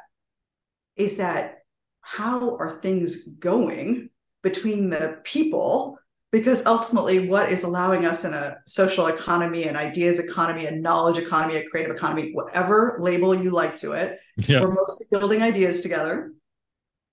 is 0.96 1.16
that 1.16 1.58
how 2.02 2.56
are 2.56 2.78
things 2.80 3.26
going 3.26 4.10
between 4.42 4.90
the 4.90 5.18
people 5.24 5.98
because 6.30 6.64
ultimately 6.66 7.28
what 7.28 7.50
is 7.50 7.64
allowing 7.64 8.06
us 8.06 8.24
in 8.24 8.32
a 8.32 8.56
social 8.66 9.06
economy 9.06 9.64
an 9.64 9.76
ideas 9.76 10.18
economy 10.18 10.66
a 10.66 10.70
knowledge 10.72 11.16
economy 11.16 11.56
a 11.56 11.68
creative 11.68 11.94
economy 11.94 12.32
whatever 12.32 12.96
label 12.98 13.34
you 13.34 13.50
like 13.50 13.76
to 13.76 13.92
it 13.92 14.18
yeah. 14.36 14.60
we're 14.60 14.74
mostly 14.74 15.06
building 15.12 15.42
ideas 15.42 15.80
together 15.80 16.32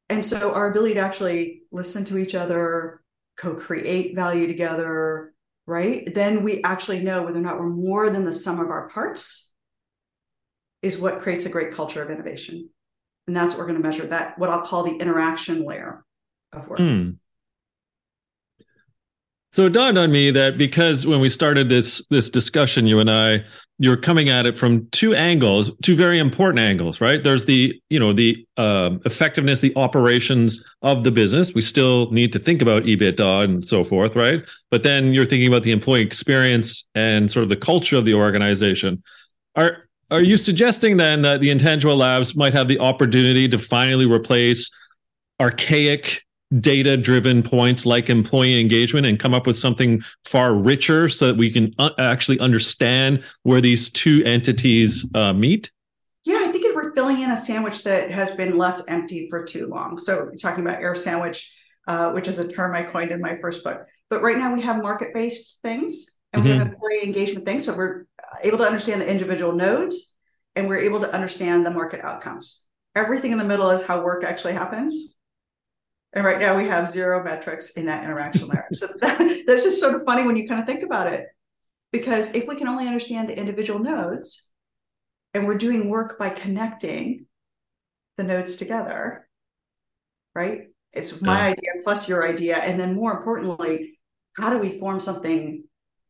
and 0.09 0.25
so 0.25 0.53
our 0.53 0.71
ability 0.71 0.95
to 0.95 0.99
actually 0.99 1.61
listen 1.71 2.03
to 2.03 2.17
each 2.17 2.33
other 2.33 3.03
co-create 3.37 4.15
value 4.15 4.47
together 4.47 5.33
right? 5.69 6.13
Then 6.13 6.43
we 6.43 6.63
actually 6.63 6.99
know 6.99 7.21
whether 7.23 7.38
or 7.38 7.41
not 7.41 7.59
we're 7.59 7.69
more 7.69 8.09
than 8.09 8.25
the 8.25 8.33
sum 8.33 8.59
of 8.59 8.69
our 8.69 8.89
parts 8.89 9.53
is 10.81 10.97
what 10.97 11.19
creates 11.19 11.45
a 11.45 11.49
great 11.49 11.73
culture 11.73 12.01
of 12.01 12.09
innovation. 12.09 12.69
And 13.27 13.35
that's 13.35 13.53
what 13.53 13.59
we're 13.59 13.67
going 13.67 13.81
to 13.81 13.88
measure 13.88 14.07
that 14.07 14.39
what 14.39 14.49
i'll 14.49 14.63
call 14.63 14.83
the 14.83 14.97
interaction 14.97 15.63
layer 15.63 16.03
of 16.51 16.67
work. 16.67 16.79
Mm. 16.79 17.17
So 19.51 19.65
it 19.65 19.73
dawned 19.73 19.97
on 19.97 20.11
me 20.11 20.31
that 20.31 20.57
because 20.57 21.05
when 21.05 21.19
we 21.19 21.29
started 21.29 21.69
this 21.69 22.05
this 22.07 22.29
discussion 22.29 22.87
you 22.87 22.99
and 22.99 23.09
i 23.09 23.43
you're 23.81 23.97
coming 23.97 24.27
at 24.27 24.45
it 24.45 24.55
from 24.55 24.85
two 24.89 25.15
angles 25.15 25.71
two 25.81 25.95
very 25.95 26.19
important 26.19 26.59
angles 26.59 27.01
right? 27.01 27.23
There's 27.23 27.45
the 27.45 27.81
you 27.89 27.99
know 27.99 28.13
the 28.13 28.45
uh, 28.57 28.91
effectiveness 29.05 29.61
the 29.61 29.75
operations 29.75 30.63
of 30.81 31.03
the 31.03 31.11
business. 31.11 31.53
We 31.53 31.61
still 31.61 32.11
need 32.11 32.31
to 32.33 32.39
think 32.39 32.61
about 32.61 32.83
ebitda 32.83 33.43
and 33.43 33.63
so 33.65 33.83
forth 33.83 34.15
right? 34.15 34.45
But 34.69 34.83
then 34.83 35.13
you're 35.13 35.25
thinking 35.25 35.47
about 35.47 35.63
the 35.63 35.71
employee 35.71 36.01
experience 36.01 36.87
and 36.93 37.31
sort 37.31 37.43
of 37.43 37.49
the 37.49 37.55
culture 37.55 37.95
of 37.95 38.05
the 38.05 38.13
organization. 38.13 39.01
Are 39.55 39.85
are 40.11 40.21
you 40.21 40.37
suggesting 40.37 40.97
then 40.97 41.21
that 41.21 41.39
the 41.39 41.49
intangible 41.49 41.95
labs 41.95 42.35
might 42.35 42.53
have 42.53 42.67
the 42.67 42.79
opportunity 42.79 43.47
to 43.47 43.57
finally 43.57 44.05
replace 44.05 44.69
archaic 45.39 46.25
data 46.59 46.97
driven 46.97 47.43
points 47.43 47.85
like 47.85 48.09
employee 48.09 48.59
engagement 48.59 49.05
and 49.05 49.19
come 49.19 49.33
up 49.33 49.45
with 49.45 49.55
something 49.55 50.01
far 50.25 50.55
richer 50.55 51.07
so 51.07 51.27
that 51.27 51.37
we 51.37 51.51
can 51.51 51.73
uh, 51.77 51.91
actually 51.99 52.39
understand 52.39 53.23
where 53.43 53.61
these 53.61 53.89
two 53.89 54.23
entities 54.25 55.09
uh, 55.13 55.33
meet? 55.33 55.71
Yeah, 56.25 56.43
I 56.45 56.51
think 56.51 56.59
we're 56.75 56.93
filling 56.93 57.21
in 57.21 57.31
a 57.31 57.37
sandwich 57.37 57.83
that 57.83 58.11
has 58.11 58.31
been 58.31 58.57
left 58.57 58.81
empty 58.87 59.27
for 59.29 59.43
too 59.43 59.67
long. 59.67 59.97
So, 59.99 60.29
talking 60.41 60.65
about 60.65 60.81
air 60.81 60.95
sandwich, 60.95 61.55
uh, 61.87 62.11
which 62.11 62.27
is 62.27 62.39
a 62.39 62.47
term 62.47 62.75
I 62.75 62.83
coined 62.83 63.11
in 63.11 63.21
my 63.21 63.35
first 63.35 63.63
book. 63.63 63.85
But 64.09 64.21
right 64.21 64.37
now 64.37 64.53
we 64.53 64.61
have 64.61 64.81
market 64.81 65.13
based 65.13 65.61
things 65.61 66.07
and 66.33 66.41
mm-hmm. 66.41 66.51
we 66.51 66.57
have 66.57 66.67
mm-hmm. 66.67 66.73
employee 66.75 67.03
engagement 67.03 67.45
things. 67.45 67.65
So, 67.65 67.75
we're 67.75 68.05
able 68.43 68.57
to 68.59 68.65
understand 68.65 69.01
the 69.01 69.09
individual 69.09 69.53
nodes 69.53 70.15
and 70.55 70.67
we're 70.67 70.79
able 70.79 70.99
to 71.01 71.13
understand 71.13 71.65
the 71.65 71.71
market 71.71 72.03
outcomes. 72.03 72.65
Everything 72.95 73.31
in 73.31 73.37
the 73.37 73.45
middle 73.45 73.69
is 73.69 73.85
how 73.85 74.01
work 74.01 74.23
actually 74.23 74.53
happens. 74.53 75.18
And 76.13 76.25
right 76.25 76.39
now 76.39 76.57
we 76.57 76.65
have 76.65 76.89
zero 76.89 77.23
metrics 77.23 77.71
in 77.71 77.85
that 77.85 78.03
interaction 78.03 78.47
layer. 78.47 78.67
So 78.73 78.87
that, 79.01 79.43
that's 79.45 79.63
just 79.63 79.79
sort 79.79 79.95
of 79.95 80.03
funny 80.05 80.23
when 80.23 80.35
you 80.35 80.47
kind 80.47 80.59
of 80.59 80.65
think 80.65 80.83
about 80.83 81.07
it. 81.07 81.27
Because 81.91 82.33
if 82.33 82.47
we 82.47 82.55
can 82.55 82.67
only 82.67 82.87
understand 82.87 83.29
the 83.29 83.37
individual 83.37 83.79
nodes 83.79 84.49
and 85.33 85.47
we're 85.47 85.57
doing 85.57 85.89
work 85.89 86.17
by 86.17 86.29
connecting 86.29 87.25
the 88.17 88.23
nodes 88.23 88.55
together, 88.55 89.27
right? 90.35 90.67
It's 90.93 91.21
my 91.21 91.37
yeah. 91.37 91.51
idea 91.51 91.69
plus 91.83 92.09
your 92.09 92.27
idea. 92.27 92.57
And 92.57 92.79
then 92.79 92.95
more 92.95 93.15
importantly, 93.17 93.99
how 94.33 94.49
do 94.49 94.57
we 94.57 94.79
form 94.79 94.99
something 94.99 95.63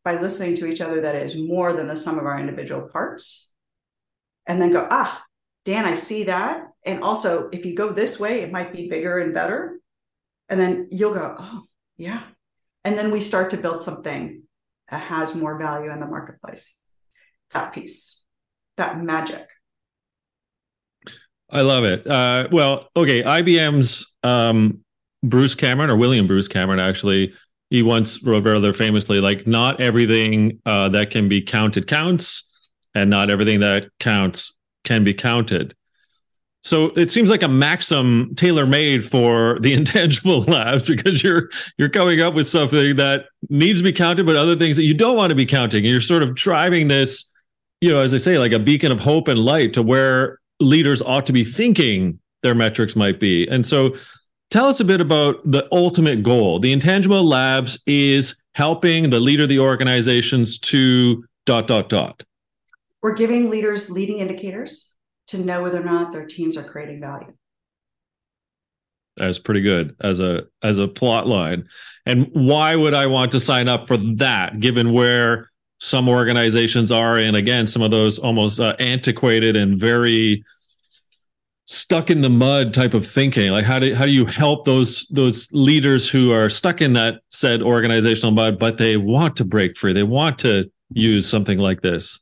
by 0.03 0.19
listening 0.19 0.55
to 0.55 0.65
each 0.65 0.81
other 0.81 1.01
that 1.01 1.15
is 1.15 1.37
more 1.37 1.73
than 1.73 1.87
the 1.87 1.97
sum 1.97 2.17
of 2.17 2.25
our 2.25 2.39
individual 2.39 2.87
parts? 2.87 3.53
And 4.47 4.61
then 4.61 4.71
go, 4.71 4.87
ah, 4.89 5.23
Dan, 5.65 5.85
I 5.85 5.93
see 5.93 6.23
that. 6.23 6.67
And 6.85 7.03
also, 7.03 7.49
if 7.49 7.65
you 7.65 7.75
go 7.75 7.91
this 7.91 8.19
way, 8.19 8.41
it 8.41 8.51
might 8.51 8.73
be 8.73 8.89
bigger 8.89 9.19
and 9.19 9.33
better. 9.33 9.78
And 10.49 10.59
then 10.59 10.87
you'll 10.91 11.13
go, 11.13 11.35
oh, 11.37 11.63
yeah. 11.97 12.23
And 12.83 12.97
then 12.97 13.11
we 13.11 13.21
start 13.21 13.51
to 13.51 13.57
build 13.57 13.81
something 13.81 14.43
that 14.89 15.01
has 15.01 15.35
more 15.35 15.57
value 15.57 15.91
in 15.91 15.99
the 15.99 16.07
marketplace. 16.07 16.75
That 17.51 17.73
piece, 17.73 18.25
that 18.77 18.99
magic. 19.01 19.47
I 21.49 21.61
love 21.61 21.83
it. 21.83 22.05
Uh, 22.05 22.47
well, 22.51 22.87
okay. 22.95 23.23
IBM's 23.23 24.15
um, 24.23 24.83
Bruce 25.23 25.55
Cameron 25.55 25.89
or 25.89 25.97
William 25.97 26.27
Bruce 26.27 26.47
Cameron 26.47 26.79
actually, 26.79 27.33
he 27.69 27.83
once 27.83 28.23
wrote 28.23 28.45
rather 28.45 28.73
famously, 28.73 29.21
like, 29.21 29.45
not 29.45 29.79
everything 29.79 30.59
uh, 30.65 30.89
that 30.89 31.11
can 31.11 31.29
be 31.29 31.41
counted 31.41 31.85
counts, 31.85 32.49
and 32.95 33.09
not 33.09 33.29
everything 33.29 33.59
that 33.59 33.89
counts 33.99 34.57
can 34.83 35.03
be 35.03 35.13
counted. 35.13 35.75
So 36.61 36.87
it 36.97 37.09
seems 37.09 37.29
like 37.29 37.43
a 37.43 37.47
maxim 37.47 38.35
tailor 38.35 38.65
made 38.65 39.05
for 39.05 39.59
the 39.61 39.73
intangible 39.79 40.41
labs 40.41 40.83
because 40.83 41.23
you're 41.23 41.49
you're 41.77 41.89
coming 41.89 42.21
up 42.21 42.33
with 42.33 42.47
something 42.47 42.95
that 42.97 43.25
needs 43.49 43.79
to 43.79 43.83
be 43.83 43.93
counted, 43.93 44.25
but 44.25 44.35
other 44.35 44.55
things 44.55 44.77
that 44.77 44.83
you 44.83 44.93
don't 44.93 45.15
want 45.15 45.31
to 45.31 45.35
be 45.35 45.45
counting. 45.45 45.85
And 45.85 45.91
you're 45.91 46.01
sort 46.01 46.23
of 46.23 46.35
driving 46.35 46.87
this, 46.87 47.31
you 47.81 47.91
know, 47.91 48.01
as 48.01 48.13
I 48.13 48.17
say, 48.17 48.37
like 48.37 48.51
a 48.51 48.59
beacon 48.59 48.91
of 48.91 48.99
hope 48.99 49.27
and 49.27 49.39
light 49.39 49.73
to 49.73 49.83
where 49.83 50.39
leaders 50.59 51.01
ought 51.01 51.25
to 51.27 51.33
be 51.33 51.43
thinking 51.43 52.19
their 52.43 52.55
metrics 52.55 52.95
might 52.95 53.19
be. 53.19 53.47
And 53.47 53.65
so 53.65 53.95
tell 54.49 54.65
us 54.65 54.79
a 54.79 54.85
bit 54.85 55.01
about 55.01 55.39
the 55.49 55.67
ultimate 55.71 56.23
goal. 56.23 56.59
The 56.59 56.73
intangible 56.73 57.25
labs 57.25 57.81
is 57.85 58.39
helping 58.53 59.09
the 59.09 59.19
leader 59.19 59.43
of 59.43 59.49
the 59.49 59.59
organizations 59.59 60.59
to 60.59 61.23
dot 61.45 61.67
dot 61.67 61.87
dot. 61.87 62.23
We're 63.01 63.13
giving 63.13 63.49
leaders 63.49 63.89
leading 63.89 64.19
indicators 64.19 64.88
to 65.29 65.37
know 65.39 65.63
whether 65.63 65.79
or 65.79 65.83
not 65.83 66.11
their 66.11 66.25
teams 66.25 66.57
are 66.57 66.63
creating 66.63 67.01
value. 67.01 67.33
That's 69.17 69.39
pretty 69.39 69.61
good 69.61 69.95
as 69.99 70.19
a 70.19 70.45
as 70.63 70.77
a 70.77 70.87
plot 70.87 71.27
line. 71.27 71.67
And 72.05 72.29
why 72.33 72.75
would 72.75 72.93
I 72.93 73.07
want 73.07 73.31
to 73.33 73.39
sign 73.39 73.67
up 73.67 73.87
for 73.87 73.97
that 74.15 74.59
given 74.59 74.93
where 74.93 75.49
some 75.79 76.09
organizations 76.09 76.91
are 76.91 77.17
and 77.17 77.35
again 77.35 77.65
some 77.65 77.81
of 77.81 77.91
those 77.91 78.19
almost 78.19 78.59
uh, 78.59 78.75
antiquated 78.79 79.55
and 79.55 79.79
very 79.79 80.43
stuck 81.65 82.09
in 82.09 82.21
the 82.21 82.29
mud 82.29 82.73
type 82.73 82.93
of 82.93 83.07
thinking 83.07 83.51
like 83.51 83.63
how 83.63 83.79
do 83.79 83.95
how 83.95 84.03
do 84.03 84.11
you 84.11 84.25
help 84.25 84.65
those 84.65 85.07
those 85.07 85.47
leaders 85.51 86.09
who 86.09 86.31
are 86.31 86.49
stuck 86.49 86.81
in 86.81 86.93
that 86.93 87.21
said 87.29 87.61
organizational 87.61 88.31
mud 88.31 88.59
but 88.59 88.77
they 88.77 88.97
want 88.97 89.37
to 89.37 89.45
break 89.45 89.77
free 89.77 89.93
they 89.93 90.03
want 90.03 90.37
to 90.37 90.69
use 90.89 91.29
something 91.29 91.59
like 91.59 91.81
this 91.81 92.19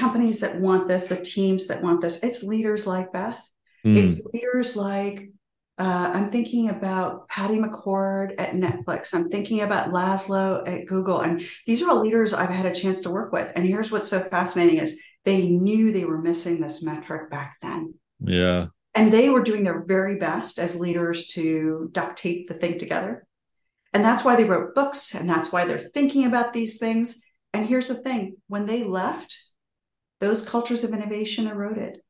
companies 0.00 0.40
that 0.40 0.58
want 0.58 0.88
this, 0.88 1.06
the 1.06 1.16
teams 1.16 1.66
that 1.68 1.82
want 1.82 2.00
this. 2.00 2.22
It's 2.22 2.42
leaders 2.42 2.86
like 2.86 3.12
Beth. 3.12 3.38
Mm. 3.84 3.96
It's 3.96 4.24
leaders 4.32 4.74
like 4.74 5.30
uh, 5.78 6.10
I'm 6.14 6.30
thinking 6.30 6.68
about 6.68 7.28
Patty 7.28 7.58
McCord 7.58 8.34
at 8.38 8.52
Netflix. 8.52 9.14
I'm 9.14 9.30
thinking 9.30 9.62
about 9.62 9.92
Laszlo 9.92 10.66
at 10.68 10.86
Google. 10.86 11.20
And 11.20 11.42
these 11.66 11.82
are 11.82 11.90
all 11.90 12.00
leaders 12.00 12.34
I've 12.34 12.50
had 12.50 12.66
a 12.66 12.74
chance 12.74 13.00
to 13.02 13.10
work 13.10 13.32
with. 13.32 13.50
And 13.56 13.64
here's 13.64 13.90
what's 13.90 14.08
so 14.08 14.20
fascinating 14.20 14.78
is 14.78 15.00
they 15.24 15.48
knew 15.48 15.90
they 15.90 16.04
were 16.04 16.20
missing 16.20 16.60
this 16.60 16.82
metric 16.82 17.30
back 17.30 17.56
then. 17.62 17.94
Yeah. 18.20 18.66
And 18.94 19.10
they 19.10 19.30
were 19.30 19.42
doing 19.42 19.64
their 19.64 19.82
very 19.86 20.16
best 20.16 20.58
as 20.58 20.78
leaders 20.78 21.28
to 21.28 21.88
duct 21.92 22.18
tape 22.18 22.48
the 22.48 22.54
thing 22.54 22.78
together. 22.78 23.26
And 23.94 24.04
that's 24.04 24.24
why 24.24 24.36
they 24.36 24.44
wrote 24.44 24.74
books 24.74 25.14
and 25.14 25.28
that's 25.28 25.50
why 25.50 25.64
they're 25.64 25.78
thinking 25.78 26.26
about 26.26 26.52
these 26.52 26.78
things. 26.78 27.22
And 27.54 27.64
here's 27.64 27.88
the 27.88 27.94
thing 27.94 28.36
when 28.48 28.66
they 28.66 28.84
left, 28.84 29.36
those 30.20 30.46
cultures 30.46 30.84
of 30.84 30.92
innovation 30.92 31.48
eroded. 31.48 32.00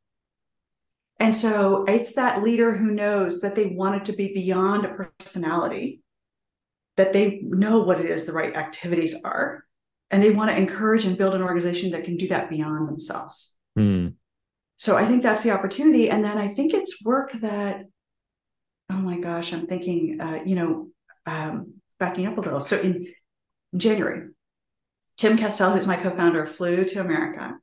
And 1.18 1.36
so 1.36 1.84
it's 1.84 2.14
that 2.14 2.42
leader 2.42 2.74
who 2.74 2.90
knows 2.90 3.42
that 3.42 3.54
they 3.54 3.66
want 3.66 3.96
it 3.96 4.04
to 4.06 4.16
be 4.16 4.32
beyond 4.32 4.86
a 4.86 4.94
personality, 4.94 6.02
that 6.96 7.12
they 7.12 7.40
know 7.42 7.80
what 7.80 8.00
it 8.00 8.10
is 8.10 8.24
the 8.24 8.32
right 8.32 8.56
activities 8.56 9.22
are, 9.22 9.64
and 10.10 10.22
they 10.22 10.30
want 10.30 10.50
to 10.50 10.56
encourage 10.56 11.04
and 11.04 11.18
build 11.18 11.34
an 11.34 11.42
organization 11.42 11.90
that 11.90 12.04
can 12.04 12.16
do 12.16 12.28
that 12.28 12.50
beyond 12.50 12.88
themselves. 12.88 13.54
Mm. 13.78 14.14
So 14.76 14.96
I 14.96 15.04
think 15.04 15.22
that's 15.22 15.42
the 15.42 15.50
opportunity. 15.50 16.08
And 16.08 16.24
then 16.24 16.38
I 16.38 16.48
think 16.48 16.72
it's 16.72 17.04
work 17.04 17.32
that, 17.32 17.84
oh 18.88 18.94
my 18.94 19.18
gosh, 19.18 19.52
I'm 19.52 19.66
thinking, 19.66 20.18
uh, 20.20 20.40
you 20.44 20.56
know, 20.56 20.88
um, 21.26 21.74
backing 21.98 22.26
up 22.26 22.38
a 22.38 22.40
little. 22.40 22.60
So 22.60 22.78
in 22.80 23.08
January, 23.76 24.30
Tim 25.18 25.36
Kastelle, 25.36 25.74
who's 25.74 25.86
my 25.86 25.96
co 25.96 26.10
founder, 26.16 26.46
flew 26.46 26.86
to 26.86 27.00
America 27.00 27.58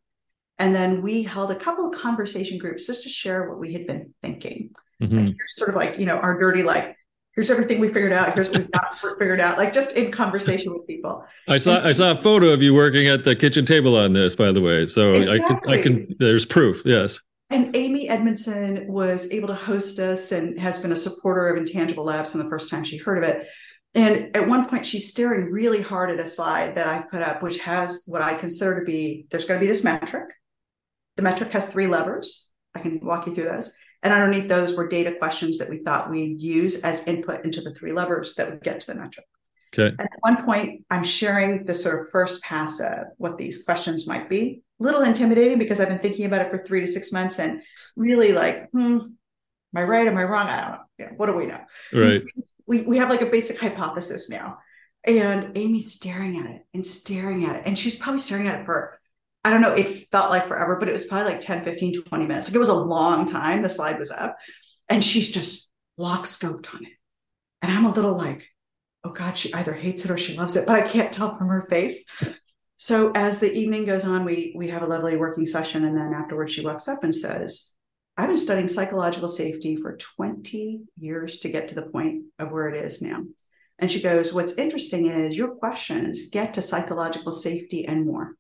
And 0.59 0.73
then 0.73 1.01
we 1.01 1.23
held 1.23 1.51
a 1.51 1.55
couple 1.55 1.87
of 1.87 1.95
conversation 1.95 2.57
groups 2.57 2.87
just 2.87 3.03
to 3.03 3.09
share 3.09 3.49
what 3.49 3.59
we 3.59 3.73
had 3.73 3.85
been 3.85 4.13
thinking. 4.21 4.71
Mhm. 5.01 5.27
Like, 5.27 5.35
here's 5.37 5.55
sort 5.55 5.69
of 5.69 5.75
like, 5.75 5.99
you 5.99 6.05
know, 6.05 6.17
our 6.17 6.39
dirty, 6.39 6.63
like, 6.63 6.95
here's 7.37 7.51
everything 7.51 7.79
we 7.79 7.87
figured 7.87 8.11
out. 8.11 8.33
Here's 8.33 8.49
what 8.49 8.59
we've 8.59 8.69
not 8.73 8.97
figured 9.19 9.39
out, 9.39 9.57
like 9.57 9.71
just 9.71 9.95
in 9.95 10.11
conversation 10.11 10.73
with 10.73 10.87
people. 10.87 11.23
I 11.47 11.59
saw 11.59 11.85
I 11.85 11.93
saw 11.93 12.11
a 12.11 12.15
photo 12.15 12.49
of 12.49 12.61
you 12.61 12.73
working 12.73 13.07
at 13.07 13.23
the 13.23 13.35
kitchen 13.35 13.63
table 13.65 13.95
on 13.95 14.13
this, 14.13 14.35
by 14.35 14.51
the 14.51 14.59
way. 14.59 14.85
So 14.87 15.21
I 15.21 15.37
can 15.37 15.59
I 15.67 15.81
can 15.81 16.15
there's 16.19 16.45
proof. 16.45 16.81
Yes. 16.83 17.19
And 17.49 17.73
Amy 17.75 18.09
Edmondson 18.09 18.87
was 18.87 19.31
able 19.31 19.47
to 19.47 19.55
host 19.55 19.99
us 19.99 20.33
and 20.33 20.59
has 20.59 20.79
been 20.79 20.91
a 20.91 20.97
supporter 20.97 21.47
of 21.47 21.57
Intangible 21.57 22.03
Labs 22.03 22.31
from 22.33 22.43
the 22.43 22.49
first 22.49 22.69
time 22.69 22.83
she 22.83 22.97
heard 22.97 23.19
of 23.19 23.23
it. 23.23 23.47
And 23.95 24.35
at 24.35 24.49
one 24.49 24.67
point, 24.67 24.85
she's 24.85 25.09
staring 25.09 25.45
really 25.45 25.81
hard 25.81 26.11
at 26.11 26.19
a 26.19 26.25
slide 26.25 26.75
that 26.75 26.87
I've 26.87 27.09
put 27.09 27.21
up, 27.21 27.41
which 27.41 27.59
has 27.59 28.03
what 28.05 28.21
I 28.21 28.33
consider 28.33 28.79
to 28.79 28.85
be 28.85 29.27
there's 29.29 29.45
going 29.45 29.59
to 29.59 29.63
be 29.63 29.67
this 29.71 29.83
metric. 29.83 30.25
The 31.17 31.23
metric 31.23 31.51
has 31.51 31.71
three 31.71 31.87
levers. 31.87 32.49
I 32.73 32.79
can 32.79 32.99
walk 33.03 33.27
you 33.27 33.35
through 33.35 33.45
those. 33.45 33.73
And 34.03 34.13
underneath 34.13 34.47
those 34.47 34.77
were 34.77 34.87
data 34.87 35.11
questions 35.11 35.57
that 35.57 35.69
we 35.69 35.79
thought 35.79 36.09
we'd 36.09 36.41
use 36.41 36.83
as 36.83 37.07
input 37.07 37.43
into 37.43 37.61
the 37.61 37.73
three 37.73 37.91
levers 37.91 38.35
that 38.35 38.49
would 38.49 38.63
get 38.63 38.79
to 38.81 38.93
the 38.93 38.99
metric. 38.99 39.25
Okay. 39.77 39.95
At 39.99 40.09
one 40.21 40.45
point, 40.45 40.85
I'm 40.89 41.03
sharing 41.03 41.65
the 41.65 41.73
sort 41.73 42.01
of 42.01 42.09
first 42.09 42.43
pass 42.43 42.79
of 42.79 43.07
what 43.17 43.37
these 43.37 43.65
questions 43.65 44.07
might 44.07 44.29
be. 44.29 44.61
A 44.79 44.83
little 44.83 45.01
intimidating 45.01 45.57
because 45.57 45.81
I've 45.81 45.89
been 45.89 45.99
thinking 45.99 46.25
about 46.25 46.41
it 46.41 46.51
for 46.51 46.63
three 46.63 46.81
to 46.81 46.87
six 46.87 47.11
months 47.11 47.39
and 47.39 47.61
really 47.95 48.31
like, 48.31 48.69
hmm, 48.69 48.99
am 48.99 49.17
I 49.75 49.83
right? 49.83 50.07
Am 50.07 50.17
I 50.17 50.23
wrong? 50.23 50.47
I 50.47 50.61
don't 50.61 50.71
know. 50.71 50.83
Yeah, 50.99 51.09
what 51.17 51.25
do 51.25 51.33
we 51.33 51.47
know? 51.47 51.61
Right. 51.91 52.23
We, 52.67 52.83
we 52.83 52.97
have 52.99 53.09
like 53.09 53.21
a 53.21 53.25
basic 53.25 53.59
hypothesis 53.59 54.29
now. 54.29 54.59
And 55.05 55.57
Amy's 55.57 55.93
staring 55.93 56.39
at 56.39 56.51
it 56.51 56.61
and 56.73 56.85
staring 56.85 57.45
at 57.45 57.55
it. 57.55 57.63
And 57.65 57.77
she's 57.77 57.95
probably 57.95 58.19
staring 58.19 58.47
at 58.47 58.59
it 58.59 58.65
for, 58.65 58.96
I 59.47 59.49
don't 59.49 59.61
know, 59.61 59.71
it 59.71 60.09
felt 60.11 60.29
like 60.29 60.49
forever, 60.49 60.75
but 60.75 60.89
it 60.89 60.91
was 60.91 61.05
probably 61.05 61.31
like 61.31 61.39
10, 61.39 61.63
15, 61.63 62.03
20 62.03 62.27
minutes. 62.27 62.49
Like 62.49 62.55
it 62.55 62.59
was 62.59 62.67
a 62.67 62.73
long 62.73 63.25
time. 63.25 63.61
The 63.61 63.69
slide 63.69 63.97
was 63.97 64.11
up. 64.11 64.35
And 64.89 65.01
she's 65.01 65.31
just 65.31 65.71
lock 65.95 66.25
scoped 66.25 66.75
on 66.75 66.83
it. 66.83 66.91
And 67.61 67.71
I'm 67.71 67.85
a 67.85 67.93
little 67.93 68.17
like, 68.17 68.45
oh 69.05 69.11
God, 69.11 69.37
she 69.37 69.53
either 69.53 69.71
hates 69.71 70.03
it 70.03 70.11
or 70.11 70.17
she 70.17 70.35
loves 70.35 70.57
it, 70.57 70.67
but 70.67 70.75
I 70.75 70.85
can't 70.85 71.13
tell 71.13 71.37
from 71.37 71.47
her 71.47 71.65
face. 71.69 72.05
So 72.75 73.13
as 73.15 73.39
the 73.39 73.53
evening 73.53 73.85
goes 73.85 74.05
on, 74.05 74.25
we 74.25 74.53
we 74.53 74.67
have 74.67 74.83
a 74.83 74.85
lovely 74.87 75.15
working 75.15 75.45
session, 75.45 75.85
and 75.85 75.97
then 75.97 76.13
afterwards 76.13 76.51
she 76.51 76.65
walks 76.65 76.89
up 76.89 77.05
and 77.05 77.15
says, 77.15 77.71
"I've 78.17 78.27
been 78.27 78.35
studying 78.35 78.67
psychological 78.67 79.29
safety 79.29 79.77
for 79.77 79.95
20 79.95 80.81
years 80.97 81.39
to 81.39 81.49
get 81.49 81.69
to 81.69 81.75
the 81.75 81.89
point 81.89 82.25
of 82.37 82.51
where 82.51 82.67
it 82.67 82.83
is 82.83 83.01
now." 83.01 83.23
And 83.79 83.89
she 83.89 84.01
goes, 84.01 84.33
"What's 84.33 84.57
interesting 84.57 85.07
is 85.07 85.37
your 85.37 85.55
questions 85.55 86.29
get 86.29 86.53
to 86.55 86.61
psychological 86.61 87.31
safety 87.31 87.87
and 87.87 88.05
more." 88.05 88.35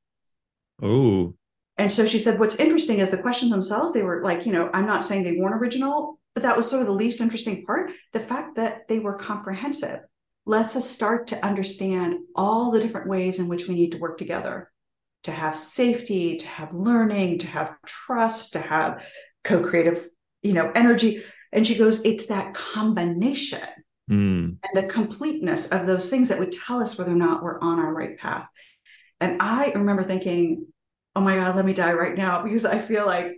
Oh. 0.81 1.33
And 1.77 1.91
so 1.91 2.05
she 2.05 2.19
said, 2.19 2.39
what's 2.39 2.55
interesting 2.55 2.99
is 2.99 3.11
the 3.11 3.17
questions 3.17 3.51
themselves, 3.51 3.93
they 3.93 4.03
were 4.03 4.23
like, 4.23 4.45
you 4.45 4.51
know, 4.51 4.69
I'm 4.73 4.87
not 4.87 5.03
saying 5.03 5.23
they 5.23 5.37
weren't 5.37 5.61
original, 5.61 6.19
but 6.33 6.43
that 6.43 6.57
was 6.57 6.69
sort 6.69 6.81
of 6.81 6.87
the 6.87 6.93
least 6.93 7.21
interesting 7.21 7.65
part. 7.65 7.91
The 8.13 8.19
fact 8.19 8.55
that 8.55 8.87
they 8.87 8.99
were 8.99 9.15
comprehensive 9.15 9.99
lets 10.45 10.75
us 10.75 10.89
start 10.89 11.27
to 11.27 11.45
understand 11.45 12.15
all 12.35 12.71
the 12.71 12.79
different 12.79 13.09
ways 13.09 13.39
in 13.39 13.47
which 13.47 13.67
we 13.67 13.75
need 13.75 13.91
to 13.91 13.99
work 13.99 14.17
together 14.17 14.71
to 15.23 15.31
have 15.31 15.55
safety, 15.55 16.37
to 16.37 16.47
have 16.47 16.73
learning, 16.73 17.39
to 17.39 17.47
have 17.47 17.75
trust, 17.85 18.53
to 18.53 18.59
have 18.59 19.03
co 19.43 19.61
creative, 19.61 20.07
you 20.41 20.53
know, 20.53 20.71
energy. 20.73 21.21
And 21.51 21.67
she 21.67 21.75
goes, 21.75 22.03
it's 22.05 22.27
that 22.27 22.53
combination 22.53 23.67
Hmm. 24.07 24.51
and 24.63 24.73
the 24.73 24.83
completeness 24.83 25.69
of 25.73 25.85
those 25.85 26.09
things 26.09 26.29
that 26.29 26.39
would 26.39 26.53
tell 26.53 26.79
us 26.81 26.97
whether 26.97 27.11
or 27.11 27.15
not 27.15 27.43
we're 27.43 27.59
on 27.59 27.77
our 27.77 27.93
right 27.93 28.17
path. 28.17 28.47
And 29.19 29.41
I 29.41 29.71
remember 29.73 30.03
thinking, 30.03 30.67
oh 31.15 31.21
my 31.21 31.35
God, 31.35 31.55
let 31.55 31.65
me 31.65 31.73
die 31.73 31.93
right 31.93 32.15
now 32.15 32.43
because 32.43 32.65
I 32.65 32.79
feel 32.79 33.05
like 33.05 33.33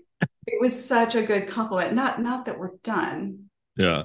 it 0.48 0.60
was 0.60 0.86
such 0.88 1.16
a 1.16 1.22
good 1.24 1.48
compliment. 1.48 1.94
Not 1.94 2.22
not 2.22 2.46
that 2.46 2.60
we're 2.60 2.72
done, 2.84 3.46
Yeah. 3.78 4.04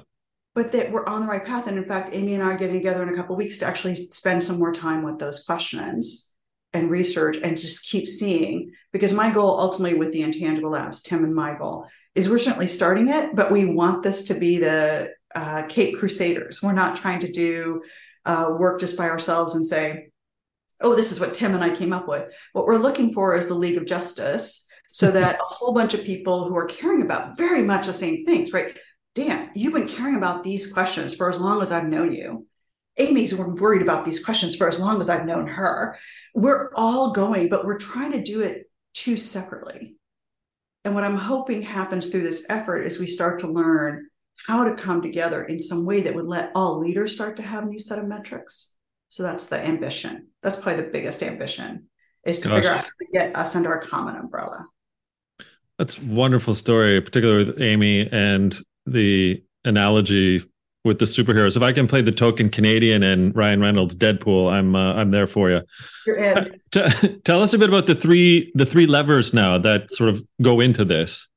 but 0.53 0.71
that 0.71 0.91
we're 0.91 1.05
on 1.05 1.21
the 1.21 1.27
right 1.27 1.43
path. 1.43 1.67
And 1.67 1.77
in 1.77 1.85
fact, 1.85 2.09
Amy 2.13 2.33
and 2.35 2.43
I 2.43 2.47
are 2.47 2.57
getting 2.57 2.77
together 2.77 3.03
in 3.03 3.09
a 3.09 3.15
couple 3.15 3.35
of 3.35 3.39
weeks 3.39 3.57
to 3.59 3.65
actually 3.65 3.95
spend 3.95 4.43
some 4.43 4.59
more 4.59 4.71
time 4.73 5.03
with 5.03 5.19
those 5.19 5.43
questions 5.43 6.31
and 6.71 6.89
research 6.89 7.37
and 7.37 7.57
just 7.57 7.89
keep 7.89 8.07
seeing. 8.07 8.71
Because 8.93 9.11
my 9.13 9.29
goal 9.29 9.59
ultimately 9.59 9.97
with 9.97 10.11
the 10.13 10.21
intangible 10.21 10.71
labs, 10.71 11.01
Tim 11.01 11.23
and 11.23 11.35
my 11.35 11.55
goal, 11.57 11.87
is 12.13 12.29
we're 12.29 12.39
certainly 12.39 12.67
starting 12.67 13.09
it, 13.09 13.35
but 13.35 13.51
we 13.51 13.65
want 13.65 14.03
this 14.03 14.25
to 14.25 14.33
be 14.35 14.57
the 14.57 15.09
uh, 15.33 15.63
Cape 15.67 15.97
Crusaders. 15.97 16.63
We're 16.63 16.71
not 16.71 16.95
trying 16.95 17.19
to 17.19 17.31
do 17.31 17.81
uh, 18.25 18.53
work 18.57 18.79
just 18.79 18.97
by 18.97 19.09
ourselves 19.09 19.55
and 19.55 19.65
say, 19.65 20.11
oh, 20.81 20.95
this 20.95 21.11
is 21.11 21.19
what 21.19 21.33
Tim 21.33 21.53
and 21.53 21.63
I 21.63 21.75
came 21.75 21.93
up 21.93 22.07
with. 22.07 22.31
What 22.53 22.65
we're 22.65 22.77
looking 22.77 23.13
for 23.13 23.35
is 23.35 23.47
the 23.47 23.53
League 23.53 23.77
of 23.77 23.85
Justice 23.85 24.67
so 24.91 25.11
that 25.11 25.35
a 25.35 25.53
whole 25.53 25.73
bunch 25.73 25.93
of 25.93 26.03
people 26.03 26.47
who 26.47 26.55
are 26.55 26.65
caring 26.65 27.01
about 27.01 27.37
very 27.37 27.63
much 27.63 27.85
the 27.85 27.93
same 27.93 28.25
things, 28.25 28.53
right? 28.53 28.77
Dan, 29.13 29.49
you've 29.55 29.73
been 29.73 29.87
caring 29.87 30.15
about 30.15 30.43
these 30.43 30.71
questions 30.71 31.15
for 31.15 31.29
as 31.29 31.39
long 31.39 31.61
as 31.61 31.71
I've 31.71 31.87
known 31.87 32.11
you. 32.11 32.47
Amy's 32.97 33.37
worried 33.37 33.81
about 33.81 34.05
these 34.05 34.23
questions 34.23 34.55
for 34.55 34.67
as 34.67 34.79
long 34.79 35.01
as 35.01 35.09
I've 35.09 35.25
known 35.25 35.47
her. 35.47 35.97
We're 36.33 36.73
all 36.75 37.11
going, 37.11 37.49
but 37.49 37.65
we're 37.65 37.77
trying 37.77 38.13
to 38.13 38.23
do 38.23 38.41
it 38.41 38.69
two 38.93 39.17
separately. 39.17 39.95
And 40.85 40.95
what 40.95 41.03
I'm 41.03 41.17
hoping 41.17 41.61
happens 41.61 42.07
through 42.07 42.23
this 42.23 42.45
effort 42.49 42.81
is 42.81 42.99
we 42.99 43.07
start 43.07 43.39
to 43.39 43.47
learn 43.47 44.07
how 44.47 44.65
to 44.65 44.75
come 44.75 45.01
together 45.01 45.43
in 45.43 45.59
some 45.59 45.85
way 45.85 46.01
that 46.01 46.15
would 46.15 46.27
let 46.27 46.51
all 46.55 46.79
leaders 46.79 47.13
start 47.15 47.37
to 47.37 47.43
have 47.43 47.63
a 47.63 47.67
new 47.67 47.79
set 47.79 47.99
of 47.99 48.07
metrics. 48.07 48.74
So 49.15 49.23
that's 49.23 49.45
the 49.45 49.65
ambition. 49.65 50.27
That's 50.43 50.57
probably 50.57 50.83
the 50.83 50.89
biggest 50.89 51.23
ambition 51.23 51.87
is 52.25 52.41
to 52.41 52.49
Gosh. 52.49 52.57
figure 52.57 52.71
out 52.71 52.77
how 52.79 52.83
to 52.83 53.05
get 53.13 53.33
us 53.33 53.55
under 53.55 53.71
a 53.71 53.81
common 53.81 54.17
umbrella. 54.17 54.65
That's 55.79 55.97
a 55.97 56.01
wonderful 56.01 56.53
story, 56.53 56.99
particularly 56.99 57.45
with 57.45 57.61
Amy 57.61 58.09
and 58.11 58.53
the 58.85 59.41
analogy 59.63 60.43
with 60.83 60.99
the 60.99 61.05
superheroes. 61.05 61.55
If 61.55 61.63
I 61.63 61.71
can 61.71 61.87
play 61.87 62.01
the 62.01 62.11
token 62.11 62.49
Canadian 62.49 63.03
and 63.03 63.33
Ryan 63.33 63.61
Reynolds 63.61 63.95
Deadpool, 63.95 64.51
I'm 64.51 64.75
uh, 64.75 64.95
I'm 64.95 65.11
there 65.11 65.27
for 65.27 65.49
you. 65.49 65.61
You're 66.05 66.17
in. 66.17 66.59
T- 66.71 67.19
tell 67.23 67.41
us 67.41 67.53
a 67.53 67.57
bit 67.57 67.69
about 67.69 67.87
the 67.87 67.95
three 67.95 68.51
the 68.53 68.65
three 68.65 68.85
levers 68.85 69.33
now 69.33 69.57
that 69.59 69.91
sort 69.91 70.09
of 70.09 70.21
go 70.41 70.59
into 70.59 70.83
this. 70.83 71.29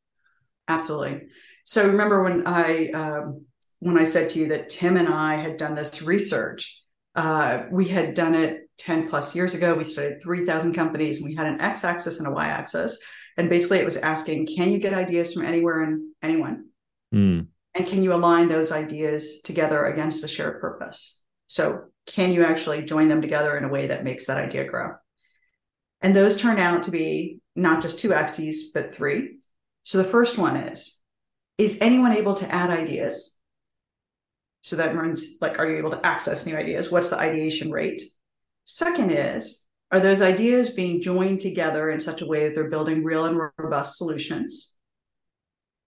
Absolutely. 0.67 1.29
So 1.63 1.87
remember 1.87 2.25
when 2.25 2.45
I 2.45 2.89
um, 2.89 3.45
when 3.79 3.97
I 3.97 4.03
said 4.03 4.31
to 4.31 4.41
you 4.41 4.49
that 4.49 4.69
Tim 4.69 4.97
and 4.97 5.07
I 5.07 5.37
had 5.37 5.59
done 5.59 5.77
this 5.77 6.03
research, 6.03 6.79
uh, 7.19 7.67
we 7.73 7.89
had 7.89 8.15
done 8.15 8.37
it 8.37 8.71
10 8.79 9.09
plus 9.09 9.35
years 9.35 9.53
ago. 9.53 9.75
We 9.75 9.83
studied 9.83 10.23
3,000 10.23 10.73
companies 10.73 11.21
and 11.21 11.29
we 11.29 11.35
had 11.35 11.49
an 11.49 11.61
x 11.61 11.83
axis 11.83 12.21
and 12.21 12.29
a 12.29 12.31
y 12.31 12.47
axis. 12.47 13.03
And 13.37 13.51
basically, 13.51 13.79
it 13.79 13.85
was 13.85 13.97
asking, 13.97 14.47
can 14.47 14.71
you 14.71 14.79
get 14.79 14.95
ideas 14.95 15.35
from 15.35 15.45
anywhere 15.45 15.83
and 15.83 16.13
anyone? 16.23 16.67
Hmm. 17.11 17.41
And 17.75 17.87
can 17.89 18.05
you 18.05 18.15
align 18.15 18.49
those 18.49 18.71
ideas 18.71 19.41
together 19.43 19.85
against 19.87 20.23
a 20.23 20.29
shared 20.29 20.61
purpose? 20.61 21.21
So, 21.49 21.87
can 22.07 22.31
you 22.31 22.45
actually 22.45 22.83
join 22.83 23.09
them 23.09 23.21
together 23.21 23.57
in 23.57 23.65
a 23.65 23.69
way 23.69 23.89
that 23.89 24.05
makes 24.05 24.27
that 24.27 24.39
idea 24.39 24.65
grow? 24.65 24.93
And 26.01 26.15
those 26.15 26.41
turn 26.41 26.61
out 26.61 26.85
to 26.85 26.93
be 26.93 27.41
not 27.57 27.83
just 27.83 27.99
two 27.99 28.15
axes, 28.15 28.71
but 28.73 28.95
three. 28.95 29.39
So, 29.83 29.99
the 29.99 30.05
first 30.05 30.39
one 30.39 30.57
is 30.57 31.03
Is 31.59 31.79
anyone 31.81 32.13
able 32.13 32.35
to 32.35 32.55
add 32.55 32.71
ideas? 32.71 33.38
So, 34.69 34.77
that 34.77 34.95
means 34.95 35.39
like, 35.41 35.59
are 35.59 35.69
you 35.69 35.79
able 35.79 35.91
to 35.91 36.07
access 36.07 36.47
new 36.47 36.57
ideas? 36.57 36.91
What's 36.91 37.11
the 37.11 37.19
ideation 37.19 37.71
rate? 37.71 38.03
Second 38.65 39.11
is, 39.11 39.67
are 39.91 40.01
those 40.01 40.21
ideas 40.21 40.71
being 40.71 41.01
joined 41.01 41.41
together 41.41 41.91
in 41.91 42.01
such 42.01 42.21
a 42.21 42.27
way 42.27 42.47
that 42.47 42.55
they're 42.55 42.71
building 42.71 43.03
real 43.03 43.25
and 43.25 43.41
robust 43.59 43.97
solutions? 43.97 44.79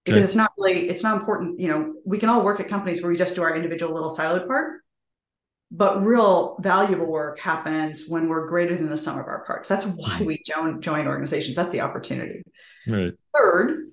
because 0.06 0.20
Okay. 0.20 0.24
it's 0.24 0.36
not 0.36 0.52
really 0.58 0.90
it's 0.90 1.04
not 1.04 1.20
important 1.20 1.60
you 1.60 1.68
know 1.68 1.94
we 2.06 2.18
can 2.18 2.30
all 2.30 2.44
work 2.44 2.60
at 2.60 2.68
companies 2.68 3.02
where 3.02 3.12
we 3.12 3.18
just 3.18 3.36
do 3.36 3.44
our 3.44 3.56
individual 3.56 3.94
little 3.94 4.10
siloed 4.10 4.48
part 4.48 4.82
but 5.72 6.04
real 6.04 6.58
valuable 6.60 7.06
work 7.06 7.40
happens 7.40 8.08
when 8.08 8.28
we're 8.28 8.48
greater 8.48 8.76
than 8.76 8.90
the 8.90 8.98
sum 8.98 9.20
of 9.20 9.28
our 9.28 9.46
parts 9.46 9.70
that's 9.70 9.86
why 9.86 10.16
mm-hmm. 10.16 10.26
we 10.26 10.42
join 10.46 10.82
join 10.82 11.08
organizations 11.08 11.56
that's 11.56 11.72
the 11.72 11.82
opportunity 11.82 12.42
Right. 12.88 13.14
third 13.36 13.92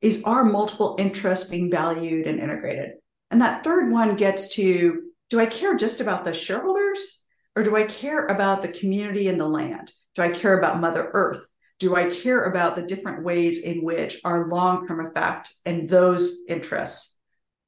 is 0.00 0.24
our 0.24 0.44
multiple 0.44 0.96
interests 0.98 1.48
being 1.48 1.70
valued 1.70 2.26
and 2.26 2.38
integrated 2.38 2.92
and 3.30 3.40
that 3.40 3.64
third 3.64 3.90
one 3.90 4.16
gets 4.16 4.54
to 4.54 5.02
do 5.28 5.40
i 5.40 5.46
care 5.46 5.76
just 5.76 6.00
about 6.00 6.24
the 6.24 6.32
shareholders 6.32 7.24
or 7.56 7.62
do 7.62 7.76
i 7.76 7.84
care 7.84 8.26
about 8.26 8.62
the 8.62 8.68
community 8.72 9.28
and 9.28 9.40
the 9.40 9.48
land 9.48 9.90
do 10.14 10.22
i 10.22 10.28
care 10.28 10.58
about 10.58 10.80
mother 10.80 11.10
earth 11.12 11.44
do 11.80 11.96
I 11.96 12.10
care 12.10 12.44
about 12.44 12.76
the 12.76 12.82
different 12.82 13.24
ways 13.24 13.64
in 13.64 13.82
which 13.82 14.20
our 14.22 14.48
long 14.48 14.86
term 14.86 15.04
effect 15.04 15.50
and 15.64 15.88
those 15.88 16.44
interests 16.46 17.18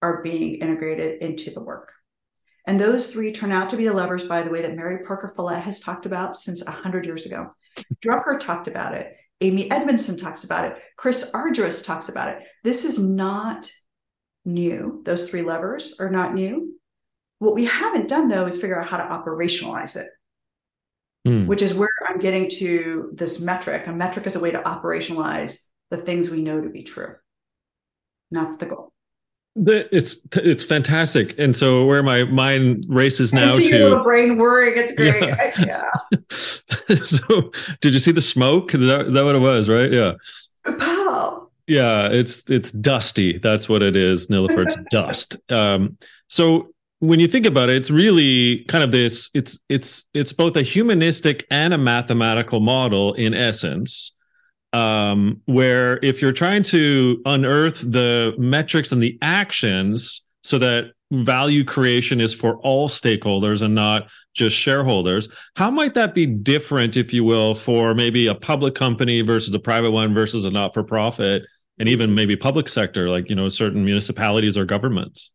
are 0.02 0.22
being 0.22 0.56
integrated 0.56 1.22
into 1.22 1.50
the 1.50 1.62
work? 1.62 1.92
And 2.66 2.78
those 2.78 3.10
three 3.10 3.32
turn 3.32 3.50
out 3.50 3.70
to 3.70 3.76
be 3.76 3.88
the 3.88 3.94
levers, 3.94 4.24
by 4.24 4.42
the 4.42 4.50
way, 4.50 4.62
that 4.62 4.76
Mary 4.76 5.02
Parker 5.04 5.32
Follett 5.34 5.62
has 5.62 5.80
talked 5.80 6.06
about 6.06 6.36
since 6.36 6.62
100 6.62 7.06
years 7.06 7.26
ago. 7.26 7.50
Drucker 8.04 8.38
talked 8.38 8.68
about 8.68 8.94
it. 8.94 9.16
Amy 9.40 9.68
Edmondson 9.70 10.16
talks 10.16 10.44
about 10.44 10.66
it. 10.66 10.76
Chris 10.96 11.30
Argyris 11.32 11.84
talks 11.84 12.08
about 12.08 12.28
it. 12.28 12.42
This 12.62 12.84
is 12.84 13.02
not 13.02 13.68
new. 14.44 15.02
Those 15.04 15.28
three 15.28 15.42
levers 15.42 15.98
are 16.00 16.10
not 16.10 16.34
new. 16.34 16.74
What 17.38 17.54
we 17.54 17.64
haven't 17.64 18.08
done, 18.08 18.28
though, 18.28 18.46
is 18.46 18.60
figure 18.60 18.80
out 18.80 18.88
how 18.88 18.98
to 18.98 19.04
operationalize 19.04 19.96
it. 19.96 20.08
mm. 21.26 21.46
which 21.46 21.62
is 21.62 21.74
where 21.74 21.90
I'm 22.06 22.18
getting 22.18 22.48
to 22.58 23.10
this 23.14 23.40
metric. 23.40 23.86
A 23.86 23.92
metric 23.92 24.26
is 24.26 24.36
a 24.36 24.40
way 24.40 24.50
to 24.50 24.60
operationalize 24.60 25.68
the 25.90 25.96
things 25.96 26.30
we 26.30 26.42
know 26.42 26.60
to 26.60 26.68
be 26.68 26.82
true. 26.82 27.14
And 28.30 28.40
that's 28.40 28.56
the 28.56 28.66
goal. 28.66 28.92
It's 29.54 30.16
it's 30.36 30.64
fantastic, 30.64 31.38
and 31.38 31.54
so 31.54 31.84
where 31.84 32.02
my 32.02 32.24
mind 32.24 32.86
races 32.88 33.34
now 33.34 33.54
to 33.54 33.62
your 33.62 33.90
little 33.90 34.02
brain 34.02 34.38
worrying. 34.38 34.72
It's 34.78 34.94
great. 34.94 35.22
Yeah. 35.22 35.90
yeah. 36.88 36.96
so, 37.04 37.52
did 37.82 37.92
you 37.92 37.98
see 37.98 38.12
the 38.12 38.22
smoke? 38.22 38.74
Is 38.74 38.80
that, 38.86 39.12
that 39.12 39.24
what 39.24 39.34
it 39.34 39.40
was? 39.40 39.68
Right? 39.68 39.92
Yeah. 39.92 40.14
Wow. 40.64 41.41
Yeah, 41.66 42.08
it's 42.08 42.48
it's 42.50 42.72
dusty. 42.72 43.38
That's 43.38 43.68
what 43.68 43.82
it 43.82 43.96
is, 43.96 44.26
Nilofer. 44.26 44.66
It's 44.66 44.76
dust. 44.90 45.36
Um, 45.50 45.96
so 46.28 46.72
when 46.98 47.20
you 47.20 47.28
think 47.28 47.46
about 47.46 47.68
it, 47.68 47.76
it's 47.76 47.90
really 47.90 48.64
kind 48.64 48.84
of 48.84 48.90
this. 48.90 49.30
It's 49.34 49.58
it's 49.68 50.04
it's 50.14 50.32
both 50.32 50.56
a 50.56 50.62
humanistic 50.62 51.46
and 51.50 51.72
a 51.72 51.78
mathematical 51.78 52.60
model 52.60 53.14
in 53.14 53.34
essence 53.34 54.16
um, 54.72 55.40
where 55.44 55.98
if 56.02 56.22
you're 56.22 56.32
trying 56.32 56.62
to 56.64 57.20
unearth 57.26 57.80
the 57.80 58.34
metrics 58.38 58.92
and 58.92 59.02
the 59.02 59.18
actions 59.20 60.24
so 60.42 60.58
that 60.58 60.92
value 61.12 61.64
creation 61.64 62.20
is 62.20 62.32
for 62.32 62.56
all 62.58 62.88
stakeholders 62.88 63.62
and 63.62 63.74
not 63.74 64.08
just 64.34 64.56
shareholders, 64.56 65.28
how 65.56 65.70
might 65.70 65.94
that 65.94 66.14
be 66.14 66.26
different, 66.26 66.96
if 66.96 67.12
you 67.12 67.22
will, 67.22 67.54
for 67.54 67.94
maybe 67.94 68.26
a 68.26 68.34
public 68.34 68.74
company 68.74 69.20
versus 69.20 69.54
a 69.54 69.58
private 69.58 69.90
one 69.90 70.14
versus 70.14 70.44
a 70.44 70.50
not 70.50 70.74
for 70.74 70.82
profit? 70.82 71.42
And 71.78 71.88
even 71.88 72.14
maybe 72.14 72.36
public 72.36 72.68
sector, 72.68 73.08
like 73.08 73.28
you 73.28 73.34
know, 73.34 73.48
certain 73.48 73.84
municipalities 73.84 74.56
or 74.56 74.64
governments. 74.64 75.32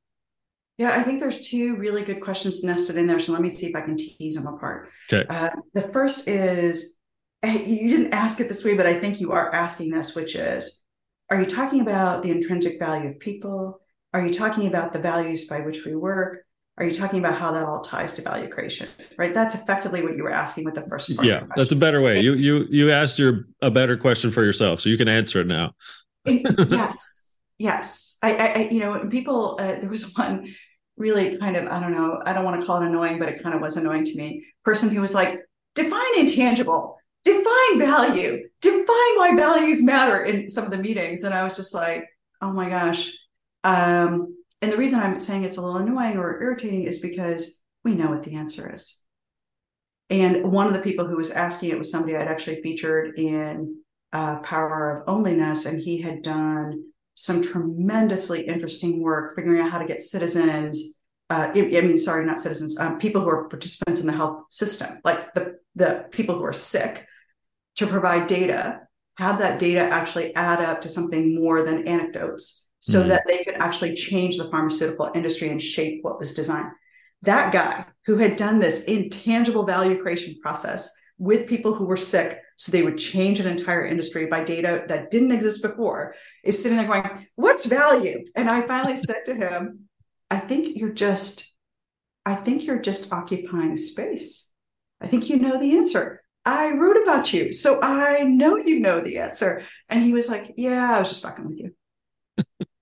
Yeah, 0.77 0.91
I 0.91 1.01
think 1.01 1.19
there's 1.19 1.49
two 1.49 1.75
really 1.75 2.03
good 2.03 2.21
questions 2.21 2.63
nested 2.63 2.97
in 2.97 3.07
there. 3.07 3.17
So 3.17 3.33
let 3.33 3.41
me 3.41 3.49
see 3.49 3.67
if 3.67 3.75
I 3.75 3.81
can 3.81 3.97
tease 3.97 4.35
them 4.35 4.45
apart. 4.45 4.89
Okay. 5.11 5.27
Uh, 5.27 5.49
the 5.73 5.81
first 5.81 6.27
is 6.27 6.99
you 7.43 7.89
didn't 7.89 8.13
ask 8.13 8.39
it 8.39 8.47
this 8.47 8.63
way, 8.63 8.75
but 8.75 8.85
I 8.85 8.99
think 8.99 9.19
you 9.19 9.31
are 9.31 9.53
asking 9.53 9.91
this, 9.91 10.15
which 10.15 10.35
is 10.35 10.83
are 11.29 11.41
you 11.41 11.47
talking 11.47 11.81
about 11.81 12.23
the 12.23 12.31
intrinsic 12.31 12.79
value 12.79 13.09
of 13.09 13.19
people? 13.19 13.81
Are 14.13 14.25
you 14.25 14.33
talking 14.33 14.67
about 14.67 14.93
the 14.93 14.99
values 14.99 15.47
by 15.47 15.61
which 15.61 15.85
we 15.85 15.95
work? 15.95 16.43
Are 16.77 16.85
you 16.85 16.93
talking 16.93 17.19
about 17.19 17.39
how 17.39 17.51
that 17.51 17.63
all 17.63 17.81
ties 17.81 18.13
to 18.15 18.21
value 18.21 18.49
creation? 18.49 18.87
Right. 19.17 19.33
That's 19.33 19.55
effectively 19.55 20.03
what 20.03 20.15
you 20.15 20.23
were 20.23 20.31
asking 20.31 20.65
with 20.65 20.75
the 20.75 20.83
first 20.83 21.13
part. 21.15 21.27
Yeah, 21.27 21.43
that's 21.55 21.71
a 21.71 21.75
better 21.75 22.01
way. 22.01 22.19
You 22.19 22.35
you 22.35 22.65
you 22.69 22.91
asked 22.91 23.17
your 23.17 23.47
a 23.61 23.71
better 23.71 23.97
question 23.97 24.29
for 24.29 24.43
yourself, 24.43 24.81
so 24.81 24.89
you 24.89 24.97
can 24.97 25.07
answer 25.07 25.41
it 25.41 25.47
now. 25.47 25.71
yes, 26.25 27.37
yes. 27.57 28.17
I, 28.21 28.35
I, 28.35 28.59
you 28.69 28.79
know, 28.79 29.07
people. 29.09 29.57
Uh, 29.59 29.79
there 29.79 29.89
was 29.89 30.15
one 30.15 30.53
really 30.97 31.37
kind 31.37 31.55
of 31.55 31.67
I 31.67 31.79
don't 31.79 31.93
know. 31.93 32.21
I 32.25 32.33
don't 32.33 32.45
want 32.45 32.61
to 32.61 32.67
call 32.67 32.81
it 32.81 32.85
annoying, 32.85 33.17
but 33.17 33.29
it 33.29 33.41
kind 33.41 33.55
of 33.55 33.61
was 33.61 33.75
annoying 33.75 34.05
to 34.05 34.15
me. 34.15 34.45
Person 34.63 34.89
who 34.89 35.01
was 35.01 35.15
like, 35.15 35.39
define 35.73 36.19
intangible 36.19 36.97
define 37.27 37.79
value, 37.79 38.47
define 38.61 39.17
why 39.17 39.33
values 39.35 39.83
matter 39.83 40.23
in 40.23 40.49
some 40.49 40.63
of 40.63 40.71
the 40.71 40.77
meetings. 40.77 41.23
And 41.23 41.33
I 41.33 41.43
was 41.43 41.55
just 41.55 41.73
like, 41.73 42.05
oh 42.41 42.51
my 42.51 42.69
gosh. 42.69 43.11
Um, 43.63 44.37
and 44.61 44.71
the 44.71 44.77
reason 44.77 44.99
I'm 44.99 45.19
saying 45.19 45.43
it's 45.43 45.57
a 45.57 45.61
little 45.61 45.77
annoying 45.77 46.17
or 46.17 46.41
irritating 46.41 46.83
is 46.83 46.99
because 46.99 47.61
we 47.83 47.93
know 47.93 48.09
what 48.09 48.23
the 48.23 48.35
answer 48.35 48.73
is. 48.73 49.01
And 50.09 50.51
one 50.51 50.67
of 50.67 50.73
the 50.73 50.79
people 50.79 51.05
who 51.05 51.17
was 51.17 51.31
asking 51.31 51.69
it 51.69 51.77
was 51.77 51.91
somebody 51.91 52.15
I'd 52.15 52.27
actually 52.27 52.61
featured 52.61 53.17
in 53.17 53.81
uh, 54.13 54.39
Power 54.39 54.91
of 54.91 55.05
Onlyness, 55.05 55.67
and 55.67 55.81
he 55.81 56.01
had 56.01 56.21
done 56.21 56.85
some 57.15 57.41
tremendously 57.41 58.41
interesting 58.41 59.01
work 59.01 59.35
figuring 59.35 59.59
out 59.59 59.71
how 59.71 59.79
to 59.79 59.85
get 59.85 60.01
citizens. 60.01 60.93
Uh, 61.29 61.51
I, 61.53 61.61
mean, 61.61 61.97
sorry, 61.97 62.25
not 62.25 62.39
citizens, 62.39 62.79
um, 62.79 62.99
people 62.99 63.21
who 63.21 63.29
are 63.29 63.49
participants 63.49 63.99
in 63.99 64.07
the 64.07 64.13
health 64.13 64.45
system, 64.49 64.99
like 65.03 65.33
the 65.33 65.57
the 65.75 66.05
people 66.09 66.35
who 66.35 66.45
are 66.45 66.53
sick, 66.53 67.05
to 67.75 67.85
provide 67.85 68.27
data, 68.27 68.81
have 69.17 69.39
that 69.39 69.59
data 69.59 69.81
actually 69.81 70.33
add 70.35 70.61
up 70.61 70.81
to 70.81 70.89
something 70.89 71.35
more 71.35 71.63
than 71.63 71.87
anecdotes 71.87 72.66
so 72.87 72.99
mm-hmm. 72.99 73.09
that 73.09 73.27
they 73.27 73.43
could 73.43 73.55
actually 73.55 73.93
change 73.93 74.37
the 74.37 74.49
pharmaceutical 74.49 75.11
industry 75.13 75.49
and 75.49 75.61
shape 75.61 75.99
what 76.03 76.19
was 76.19 76.33
designed. 76.33 76.71
That 77.23 77.51
guy 77.51 77.85
who 78.05 78.15
had 78.17 78.37
done 78.37 78.59
this 78.59 78.85
intangible 78.85 79.65
value 79.65 80.01
creation 80.01 80.37
process 80.41 80.89
with 81.17 81.47
people 81.47 81.73
who 81.73 81.85
were 81.85 81.97
sick 81.97 82.41
so 82.57 82.71
they 82.71 82.83
would 82.83 82.97
change 82.97 83.39
an 83.39 83.47
entire 83.47 83.85
industry 83.85 84.27
by 84.27 84.43
data 84.43 84.85
that 84.87 85.09
didn't 85.09 85.31
exist 85.31 85.61
before 85.61 86.15
is 86.43 86.61
sitting 86.61 86.77
there 86.77 86.87
going 86.87 87.27
what's 87.35 87.65
value 87.65 88.23
and 88.35 88.47
i 88.47 88.61
finally 88.61 88.95
said 89.07 89.25
to 89.25 89.33
him 89.33 89.79
i 90.29 90.37
think 90.37 90.77
you're 90.77 90.93
just 90.93 91.55
i 92.23 92.35
think 92.35 92.65
you're 92.65 92.79
just 92.79 93.11
occupying 93.11 93.75
space 93.75 94.53
i 95.01 95.07
think 95.07 95.27
you 95.27 95.39
know 95.39 95.59
the 95.59 95.75
answer 95.75 96.21
I 96.47 96.71
wrote 96.77 96.95
about 97.03 97.33
you, 97.33 97.51
so 97.51 97.81
I 97.81 98.23
know 98.23 98.55
you 98.55 98.79
know 98.79 99.01
the 99.01 99.17
answer. 99.17 99.63
And 99.89 100.01
he 100.01 100.13
was 100.13 100.29
like, 100.29 100.53
Yeah, 100.55 100.95
I 100.95 100.99
was 100.99 101.09
just 101.09 101.21
fucking 101.21 101.45
with 101.45 101.59
you. 101.59 101.75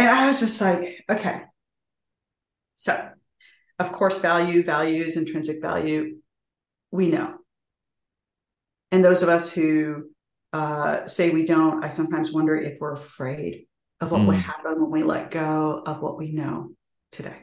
and 0.00 0.10
I 0.10 0.26
was 0.26 0.40
just 0.40 0.60
like, 0.60 1.04
Okay. 1.08 1.42
So, 2.74 3.10
of 3.78 3.92
course, 3.92 4.20
value, 4.20 4.62
values, 4.62 5.16
intrinsic 5.16 5.60
value, 5.60 6.16
we 6.90 7.08
know. 7.08 7.36
And 8.90 9.04
those 9.04 9.22
of 9.22 9.28
us 9.28 9.52
who 9.52 10.10
uh, 10.52 11.06
say 11.06 11.30
we 11.30 11.44
don't, 11.44 11.84
I 11.84 11.88
sometimes 11.88 12.32
wonder 12.32 12.54
if 12.54 12.80
we're 12.80 12.92
afraid 12.92 13.66
of 14.00 14.10
what 14.10 14.22
mm. 14.22 14.26
will 14.28 14.34
happen 14.34 14.80
when 14.80 14.90
we 14.90 15.02
let 15.02 15.30
go 15.30 15.82
of 15.84 16.00
what 16.00 16.18
we 16.18 16.32
know 16.32 16.70
today. 17.12 17.36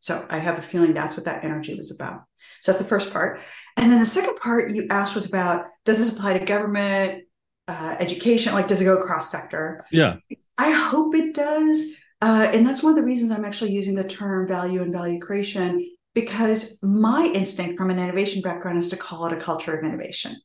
So 0.00 0.26
I 0.28 0.38
have 0.38 0.58
a 0.58 0.62
feeling 0.62 0.94
that's 0.94 1.16
what 1.16 1.26
that 1.26 1.44
energy 1.44 1.74
was 1.74 1.94
about. 1.94 2.22
So 2.62 2.72
that's 2.72 2.82
the 2.82 2.88
first 2.88 3.12
part. 3.12 3.38
And 3.76 3.92
then 3.92 4.00
the 4.00 4.06
second 4.06 4.36
part 4.36 4.74
you 4.74 4.86
asked 4.90 5.14
was 5.14 5.28
about 5.28 5.66
does 5.84 5.98
this 5.98 6.12
apply 6.12 6.38
to 6.38 6.44
government, 6.44 7.24
uh, 7.68 7.96
education? 8.00 8.52
Like, 8.52 8.68
does 8.68 8.80
it 8.80 8.84
go 8.84 8.96
across 8.96 9.30
sector? 9.30 9.84
Yeah. 9.92 10.16
I 10.58 10.70
hope 10.70 11.14
it 11.14 11.34
does. 11.34 11.96
Uh, 12.20 12.48
and 12.52 12.66
that's 12.66 12.82
one 12.82 12.92
of 12.92 12.96
the 12.96 13.04
reasons 13.04 13.30
I'm 13.30 13.44
actually 13.44 13.72
using 13.72 13.94
the 13.94 14.04
term 14.04 14.46
value 14.46 14.82
and 14.82 14.92
value 14.92 15.20
creation 15.20 15.88
because 16.14 16.78
my 16.82 17.30
instinct 17.34 17.78
from 17.78 17.90
an 17.90 17.98
innovation 17.98 18.42
background 18.42 18.78
is 18.78 18.90
to 18.90 18.96
call 18.96 19.26
it 19.26 19.32
a 19.32 19.40
culture 19.40 19.76
of 19.76 19.84
innovation. 19.84 20.36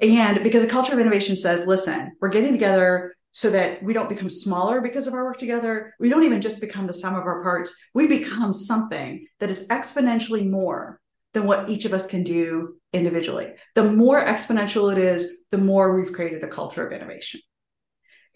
And 0.00 0.44
because 0.44 0.62
a 0.62 0.68
culture 0.68 0.92
of 0.92 0.98
innovation 1.00 1.34
says, 1.34 1.66
listen, 1.66 2.12
we're 2.20 2.28
getting 2.28 2.52
together 2.52 3.14
so 3.32 3.50
that 3.50 3.82
we 3.82 3.92
don't 3.92 4.08
become 4.08 4.30
smaller 4.30 4.80
because 4.80 5.06
of 5.06 5.14
our 5.14 5.24
work 5.24 5.38
together. 5.38 5.94
We 5.98 6.08
don't 6.08 6.24
even 6.24 6.40
just 6.40 6.60
become 6.60 6.86
the 6.86 6.94
sum 6.94 7.14
of 7.14 7.24
our 7.24 7.42
parts. 7.42 7.76
We 7.94 8.06
become 8.06 8.52
something 8.52 9.26
that 9.40 9.50
is 9.50 9.66
exponentially 9.68 10.48
more 10.48 11.00
than 11.34 11.46
what 11.46 11.68
each 11.68 11.84
of 11.84 11.92
us 11.92 12.06
can 12.06 12.22
do 12.22 12.76
individually. 12.92 13.52
The 13.74 13.92
more 13.92 14.24
exponential 14.24 14.90
it 14.92 14.98
is, 14.98 15.44
the 15.50 15.58
more 15.58 15.94
we've 15.94 16.12
created 16.12 16.42
a 16.42 16.48
culture 16.48 16.86
of 16.86 16.92
innovation. 16.92 17.40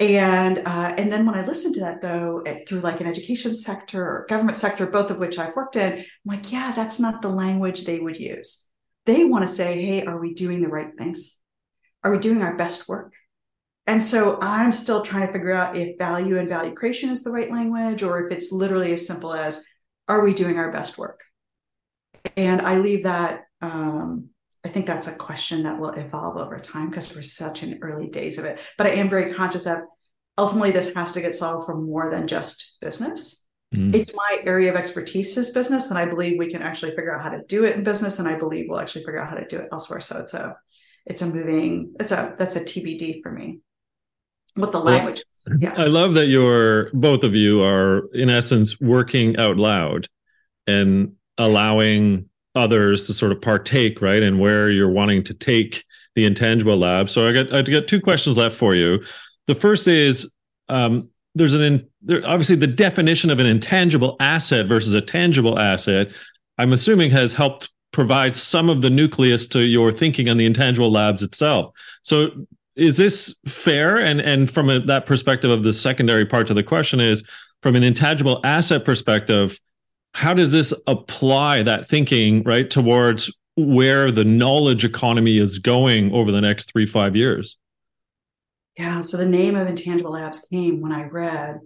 And 0.03 0.59
uh, 0.59 0.95
and 0.99 1.13
then 1.13 1.25
when 1.27 1.37
I 1.37 1.47
listen 1.47 1.73
to 1.75 1.81
that 1.81 2.03
though, 2.03 2.43
it, 2.45 2.69
through 2.69 2.81
like 2.81 3.01
an 3.01 3.07
education 3.07 3.55
sector 3.55 4.03
or 4.03 4.27
government 4.29 4.57
sector, 4.57 4.85
both 4.85 5.13
of 5.13 5.21
which 5.21 5.39
I've 5.39 5.55
worked 5.55 5.77
in, 5.77 5.93
I'm 5.93 6.05
like, 6.25 6.51
yeah, 6.51 6.73
that's 6.75 6.99
not 6.99 7.23
the 7.23 7.29
language 7.29 7.85
they 7.85 8.01
would 8.01 8.19
use. 8.19 8.69
They 9.07 9.25
want 9.25 9.43
to 9.43 9.49
say, 9.49 9.81
hey, 9.85 10.05
are 10.05 10.19
we 10.19 10.35
doing 10.35 10.61
the 10.61 10.69
right 10.69 10.91
things? 10.99 11.39
Are 12.03 12.11
we 12.11 12.19
doing 12.19 12.43
our 12.43 12.57
best 12.57 12.89
work? 12.89 13.13
And 13.87 14.03
so 14.03 14.41
I'm 14.41 14.73
still 14.73 15.03
trying 15.03 15.29
to 15.29 15.33
figure 15.33 15.53
out 15.53 15.77
if 15.77 15.99
value 15.99 16.37
and 16.37 16.49
value 16.49 16.75
creation 16.75 17.11
is 17.11 17.23
the 17.23 17.31
right 17.31 17.51
language, 17.51 18.03
or 18.03 18.27
if 18.27 18.33
it's 18.33 18.51
literally 18.51 18.93
as 18.93 19.07
simple 19.07 19.33
as, 19.33 19.65
are 20.09 20.25
we 20.25 20.35
doing 20.35 20.59
our 20.59 20.73
best 20.73 20.99
work? 20.99 21.21
And 22.37 22.61
I 22.61 22.79
leave 22.79 23.05
that, 23.05 23.43
um, 23.61 24.31
I 24.65 24.69
think 24.69 24.87
that's 24.87 25.09
a 25.09 25.17
question 25.17 25.65
that 25.65 25.79
will 25.79 25.91
evolve 25.91 26.37
over 26.37 26.59
time 26.59 26.89
because 26.89 27.15
we're 27.15 27.23
such 27.23 27.63
in 27.63 27.79
early 27.83 28.09
days 28.09 28.39
of 28.39 28.45
it. 28.45 28.61
But 28.79 28.87
I 28.87 28.91
am 28.91 29.09
very 29.09 29.33
conscious 29.35 29.65
that 29.65 29.83
ultimately 30.39 30.71
this 30.71 30.95
has 30.95 31.13
to 31.13 31.21
get 31.21 31.35
solved 31.35 31.67
for 31.67 31.77
more 31.77 32.11
than 32.11 32.27
just 32.27 32.77
business. 32.81 33.47
Mm. 33.75 33.95
It's 33.95 34.15
my 34.15 34.39
area 34.45 34.71
of 34.71 34.77
expertise 34.77 35.37
is 35.37 35.51
business, 35.51 35.91
and 35.91 35.99
I 35.99 36.05
believe 36.05 36.39
we 36.39 36.51
can 36.51 36.63
actually 36.63 36.95
figure 36.95 37.15
out 37.15 37.23
how 37.23 37.31
to 37.31 37.43
do 37.49 37.65
it 37.65 37.75
in 37.75 37.83
business, 37.83 38.19
and 38.19 38.29
I 38.29 38.39
believe 38.39 38.67
we'll 38.69 38.81
actually 38.81 39.05
figure 39.05 39.21
out 39.21 39.31
how 39.31 39.37
to 39.37 39.47
do 39.47 39.59
it 39.59 39.69
elsewhere. 39.73 40.01
So 40.01 40.21
it's 40.21 40.35
a 40.35 40.57
it's 41.07 41.23
a 41.23 41.27
moving, 41.27 41.95
it's 41.99 42.13
a 42.13 42.35
that's 42.39 42.55
a 42.55 42.61
TBD 42.61 43.23
for 43.23 43.33
me 43.33 43.61
what 44.55 44.73
the 44.73 44.79
language 44.79 45.23
well, 45.47 45.59
yeah 45.61 45.75
i 45.77 45.85
love 45.85 46.15
that 46.15 46.27
you're 46.27 46.91
both 46.93 47.23
of 47.23 47.35
you 47.35 47.63
are 47.63 48.09
in 48.13 48.29
essence 48.29 48.81
working 48.81 49.37
out 49.39 49.57
loud 49.57 50.09
and 50.67 51.13
allowing 51.39 52.29
others 52.55 53.07
to 53.07 53.15
sort 53.15 53.33
of 53.33 53.41
partake 53.41 54.03
right 54.03 54.23
and 54.23 54.39
where 54.39 54.71
you're 54.71 54.91
wanting 54.91 55.23
to 55.23 55.35
take 55.35 55.85
the 56.15 56.25
intangible 56.25 56.77
lab. 56.77 57.09
So 57.09 57.27
i 57.27 57.33
got 57.33 57.53
i 57.55 57.63
got 57.63 57.89
two 57.89 58.01
questions 58.01 58.37
left 58.37 58.57
for 58.57 58.75
you. 58.75 59.03
The 59.47 59.55
first 59.55 59.89
is 59.89 60.31
um, 60.69 61.09
there's 61.35 61.55
an 61.55 61.63
in, 61.63 61.87
there, 62.03 62.27
obviously 62.27 62.57
the 62.57 62.67
definition 62.67 63.31
of 63.31 63.39
an 63.39 63.47
intangible 63.47 64.17
asset 64.21 64.67
versus 64.67 64.93
a 64.93 65.01
tangible 65.01 65.59
asset 65.59 66.13
i'm 66.59 66.75
assuming 66.75 67.11
has 67.11 67.33
helped 67.33 67.71
provide 67.93 68.35
some 68.35 68.69
of 68.69 68.83
the 68.83 68.91
nucleus 68.91 69.47
to 69.47 69.65
your 69.65 69.93
thinking 69.93 70.29
on 70.29 70.39
the 70.39 70.47
intangible 70.47 70.91
labs 70.91 71.23
itself. 71.23 71.71
So 72.03 72.31
is 72.75 72.97
this 72.97 73.35
fair? 73.47 73.99
And 73.99 74.21
and 74.21 74.51
from 74.51 74.71
a, 74.71 74.81
that 74.81 75.07
perspective 75.07 75.51
of 75.51 75.63
the 75.63 75.73
secondary 75.73 76.27
part 76.27 76.47
to 76.49 76.55
the 76.55 76.63
question 76.63 76.99
is 77.01 77.23
from 77.63 77.77
an 77.77 77.83
intangible 77.83 78.41
asset 78.45 78.85
perspective 78.85 79.61
how 80.15 80.35
does 80.35 80.53
this 80.53 80.75
apply 80.87 81.63
that 81.63 81.87
thinking 81.87 82.43
right 82.43 82.69
towards 82.69 83.31
where 83.57 84.11
the 84.11 84.25
knowledge 84.25 84.85
economy 84.85 85.39
is 85.39 85.59
going 85.59 86.13
over 86.13 86.33
the 86.33 86.41
next 86.41 86.73
three, 86.73 86.87
five 86.87 87.15
years. 87.15 87.59
Yeah. 88.79 89.01
So 89.03 89.17
the 89.19 89.29
name 89.29 89.55
of 89.57 89.69
Intangible 89.69 90.13
Labs 90.13 90.47
came 90.51 90.81
when 90.81 90.93
I 90.93 91.05
read 91.05 91.61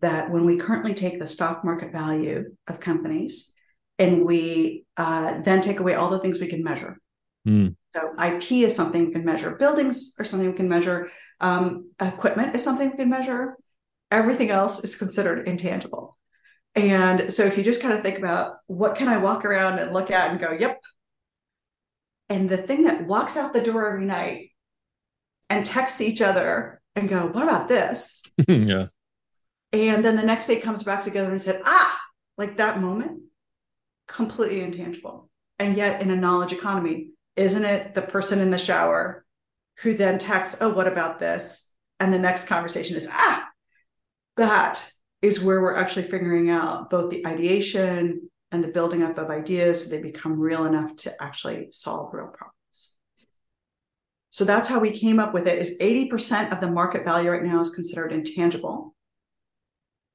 that 0.00 0.30
when 0.30 0.44
we 0.44 0.56
currently 0.56 0.94
take 0.94 1.20
the 1.20 1.28
stock 1.28 1.64
market 1.64 1.92
value 1.92 2.56
of 2.66 2.80
companies 2.80 3.52
and 3.98 4.24
we 4.24 4.84
uh, 4.96 5.40
then 5.42 5.60
take 5.60 5.80
away 5.80 5.94
all 5.94 6.10
the 6.10 6.18
things 6.18 6.40
we 6.40 6.48
can 6.48 6.64
measure. 6.64 7.00
Mm. 7.46 7.76
So 7.94 8.14
IP 8.20 8.52
is 8.52 8.74
something 8.74 9.06
we 9.06 9.12
can 9.12 9.24
measure. 9.24 9.52
Buildings 9.56 10.14
are 10.18 10.24
something 10.24 10.50
we 10.50 10.56
can 10.56 10.68
measure. 10.68 11.10
Um, 11.40 11.92
equipment 12.00 12.54
is 12.54 12.62
something 12.62 12.90
we 12.90 12.96
can 12.96 13.10
measure. 13.10 13.56
Everything 14.10 14.50
else 14.50 14.82
is 14.82 14.96
considered 14.96 15.46
intangible. 15.46 16.17
And 16.78 17.32
so 17.32 17.44
if 17.44 17.58
you 17.58 17.64
just 17.64 17.82
kind 17.82 17.92
of 17.92 18.02
think 18.02 18.18
about 18.18 18.58
what 18.68 18.94
can 18.94 19.08
I 19.08 19.18
walk 19.18 19.44
around 19.44 19.80
and 19.80 19.92
look 19.92 20.12
at 20.12 20.30
and 20.30 20.38
go, 20.38 20.52
yep. 20.52 20.80
And 22.28 22.48
the 22.48 22.56
thing 22.56 22.84
that 22.84 23.06
walks 23.06 23.36
out 23.36 23.52
the 23.52 23.62
door 23.62 23.88
every 23.88 24.06
night 24.06 24.50
and 25.50 25.66
texts 25.66 26.00
each 26.00 26.22
other 26.22 26.80
and 26.94 27.08
go, 27.08 27.26
what 27.26 27.42
about 27.42 27.68
this? 27.68 28.22
yeah. 28.48 28.86
And 29.72 30.04
then 30.04 30.16
the 30.16 30.22
next 30.22 30.46
day 30.46 30.60
comes 30.60 30.84
back 30.84 31.02
together 31.02 31.30
and 31.30 31.42
said, 31.42 31.62
ah, 31.64 32.00
like 32.36 32.58
that 32.58 32.80
moment, 32.80 33.22
completely 34.06 34.60
intangible. 34.60 35.28
And 35.58 35.76
yet 35.76 36.00
in 36.00 36.12
a 36.12 36.16
knowledge 36.16 36.52
economy, 36.52 37.10
isn't 37.34 37.64
it 37.64 37.94
the 37.94 38.02
person 38.02 38.38
in 38.38 38.52
the 38.52 38.58
shower 38.58 39.24
who 39.78 39.94
then 39.94 40.18
texts, 40.18 40.58
oh, 40.60 40.70
what 40.70 40.86
about 40.86 41.18
this? 41.18 41.74
And 41.98 42.14
the 42.14 42.18
next 42.20 42.46
conversation 42.46 42.96
is, 42.96 43.08
ah, 43.10 43.48
that 44.36 44.92
is 45.22 45.42
where 45.42 45.60
we're 45.60 45.76
actually 45.76 46.04
figuring 46.04 46.50
out 46.50 46.90
both 46.90 47.10
the 47.10 47.26
ideation 47.26 48.30
and 48.50 48.62
the 48.62 48.68
building 48.68 49.02
up 49.02 49.18
of 49.18 49.30
ideas 49.30 49.84
so 49.84 49.90
they 49.90 50.00
become 50.00 50.38
real 50.38 50.64
enough 50.64 50.94
to 50.96 51.22
actually 51.22 51.68
solve 51.70 52.14
real 52.14 52.28
problems. 52.28 52.92
So 54.30 54.44
that's 54.44 54.68
how 54.68 54.78
we 54.78 54.90
came 54.90 55.18
up 55.18 55.34
with 55.34 55.48
it 55.48 55.58
is 55.58 55.78
80% 55.78 56.52
of 56.52 56.60
the 56.60 56.70
market 56.70 57.04
value 57.04 57.30
right 57.30 57.42
now 57.42 57.60
is 57.60 57.70
considered 57.70 58.12
intangible. 58.12 58.94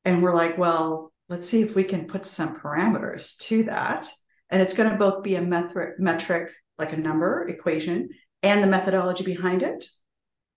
And 0.06 0.24
we're 0.24 0.34
like, 0.34 0.58
well, 0.58 1.12
let's 1.30 1.48
see 1.48 1.62
if 1.62 1.76
we 1.76 1.84
can 1.84 2.06
put 2.06 2.26
some 2.26 2.60
parameters 2.60 3.38
to 3.40 3.64
that. 3.64 4.08
And 4.50 4.62
it's 4.62 4.74
going 4.74 4.90
to 4.90 4.98
both 4.98 5.24
be 5.24 5.36
a 5.36 5.42
metric, 5.42 6.00
metric 6.00 6.52
like 6.78 6.94
a 6.94 6.98
number 6.98 7.48
equation 7.48 8.10
and 8.42 8.64
the 8.64 8.68
methodology 8.68 9.24
behind 9.24 9.64
it. 9.64 9.86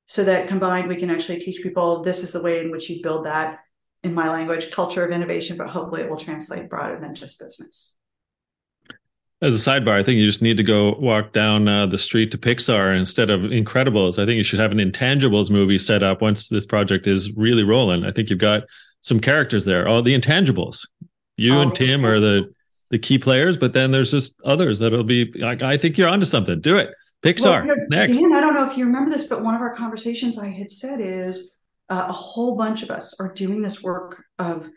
So 0.07 0.25
that 0.25 0.49
combined, 0.49 0.89
we 0.89 0.97
can 0.97 1.11
actually 1.11 1.41
teach 1.41 1.63
people 1.63 2.03
this 2.03 2.23
is 2.23 2.31
the 2.31 2.43
way 2.43 2.61
in 2.61 2.71
which 2.71 2.89
you 2.89 3.03
build 3.03 3.27
that 3.27 3.59
in 4.03 4.15
my 4.15 4.31
language, 4.31 4.71
culture 4.71 5.05
of 5.05 5.11
innovation, 5.11 5.57
but 5.57 5.69
hopefully 5.69 6.03
it 6.03 6.11
will 6.11 6.17
translate 6.17 6.69
broader 6.69 6.99
than 7.01 7.15
just 7.15 7.41
business. 7.41 7.97
As 9.43 9.55
a 9.55 9.71
sidebar, 9.71 9.93
I 9.93 10.03
think 10.03 10.17
you 10.17 10.27
just 10.27 10.41
need 10.41 10.57
to 10.57 10.63
go 10.63 10.95
walk 10.95 11.33
down 11.33 11.69
uh, 11.69 11.87
the 11.87 11.99
street 11.99 12.31
to 12.31 12.39
Pixar 12.39 12.97
instead 12.97 13.29
of 13.29 13.43
Incredibles. 13.43 14.13
I 14.19 14.25
think 14.25 14.39
you 14.39 14.43
should 14.43 14.61
have 14.61 14.73
an 14.73 14.79
Intangibles 14.79 15.51
movie 15.51 15.77
set 15.77 16.03
up 16.03 16.23
once 16.23 16.49
this 16.49 16.65
project 16.65 17.07
is 17.07 17.37
really 17.37 17.63
rolling. 17.63 18.05
I 18.05 18.13
think 18.13 18.31
you've 18.31 18.39
got 18.39 18.63
some 19.03 19.21
characters 19.21 19.67
there. 19.67 19.87
Oh, 19.87 20.01
the 20.01 20.19
Intangibles. 20.19 20.87
You 21.37 21.61
and 21.61 21.75
Tim 21.75 22.07
are 22.07 22.19
the 22.19 22.51
the 22.91 22.99
key 22.99 23.19
players, 23.19 23.57
but 23.57 23.73
then 23.73 23.91
there's 23.91 24.11
just 24.11 24.35
others 24.45 24.79
that'll 24.79 25.05
be. 25.05 25.31
Like, 25.35 25.63
I 25.63 25.77
think 25.77 25.99
you're 25.99 26.09
onto 26.09 26.25
something. 26.25 26.61
Do 26.61 26.79
it. 26.79 26.95
Pixar 27.23 27.67
well, 27.67 27.77
next. 27.89 28.13
Dan, 28.13 28.33
I 28.33 28.41
don't 28.41 28.55
know 28.55 28.69
if 28.71 28.77
you 28.77 28.87
remember 28.87 29.11
this, 29.11 29.27
but 29.27 29.43
one 29.43 29.55
of 29.55 29.61
our 29.61 29.75
conversations 29.75 30.39
I 30.39 30.49
had 30.49 30.71
said 30.71 31.01
is 31.01 31.57
uh, 31.89 32.07
a 32.09 32.13
whole 32.13 32.57
bunch 32.57 32.83
of 32.83 32.91
us 32.91 33.19
are 33.21 33.33
doing 33.33 33.63
this 33.63 33.83
work 33.83 34.25
of 34.39 34.69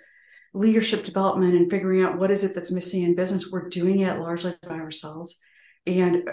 leadership 0.54 1.04
development 1.04 1.56
and 1.56 1.70
figuring 1.70 2.02
out 2.02 2.18
what 2.18 2.32
is 2.32 2.44
it 2.44 2.56
that's 2.56 2.72
missing 2.72 3.04
in 3.04 3.16
business. 3.16 3.50
We're 3.52 3.70
doing 3.70 4.00
it 4.00 4.20
largely 4.20 4.56
by 4.64 4.76
ourselves. 4.76 5.40
And 5.86 6.30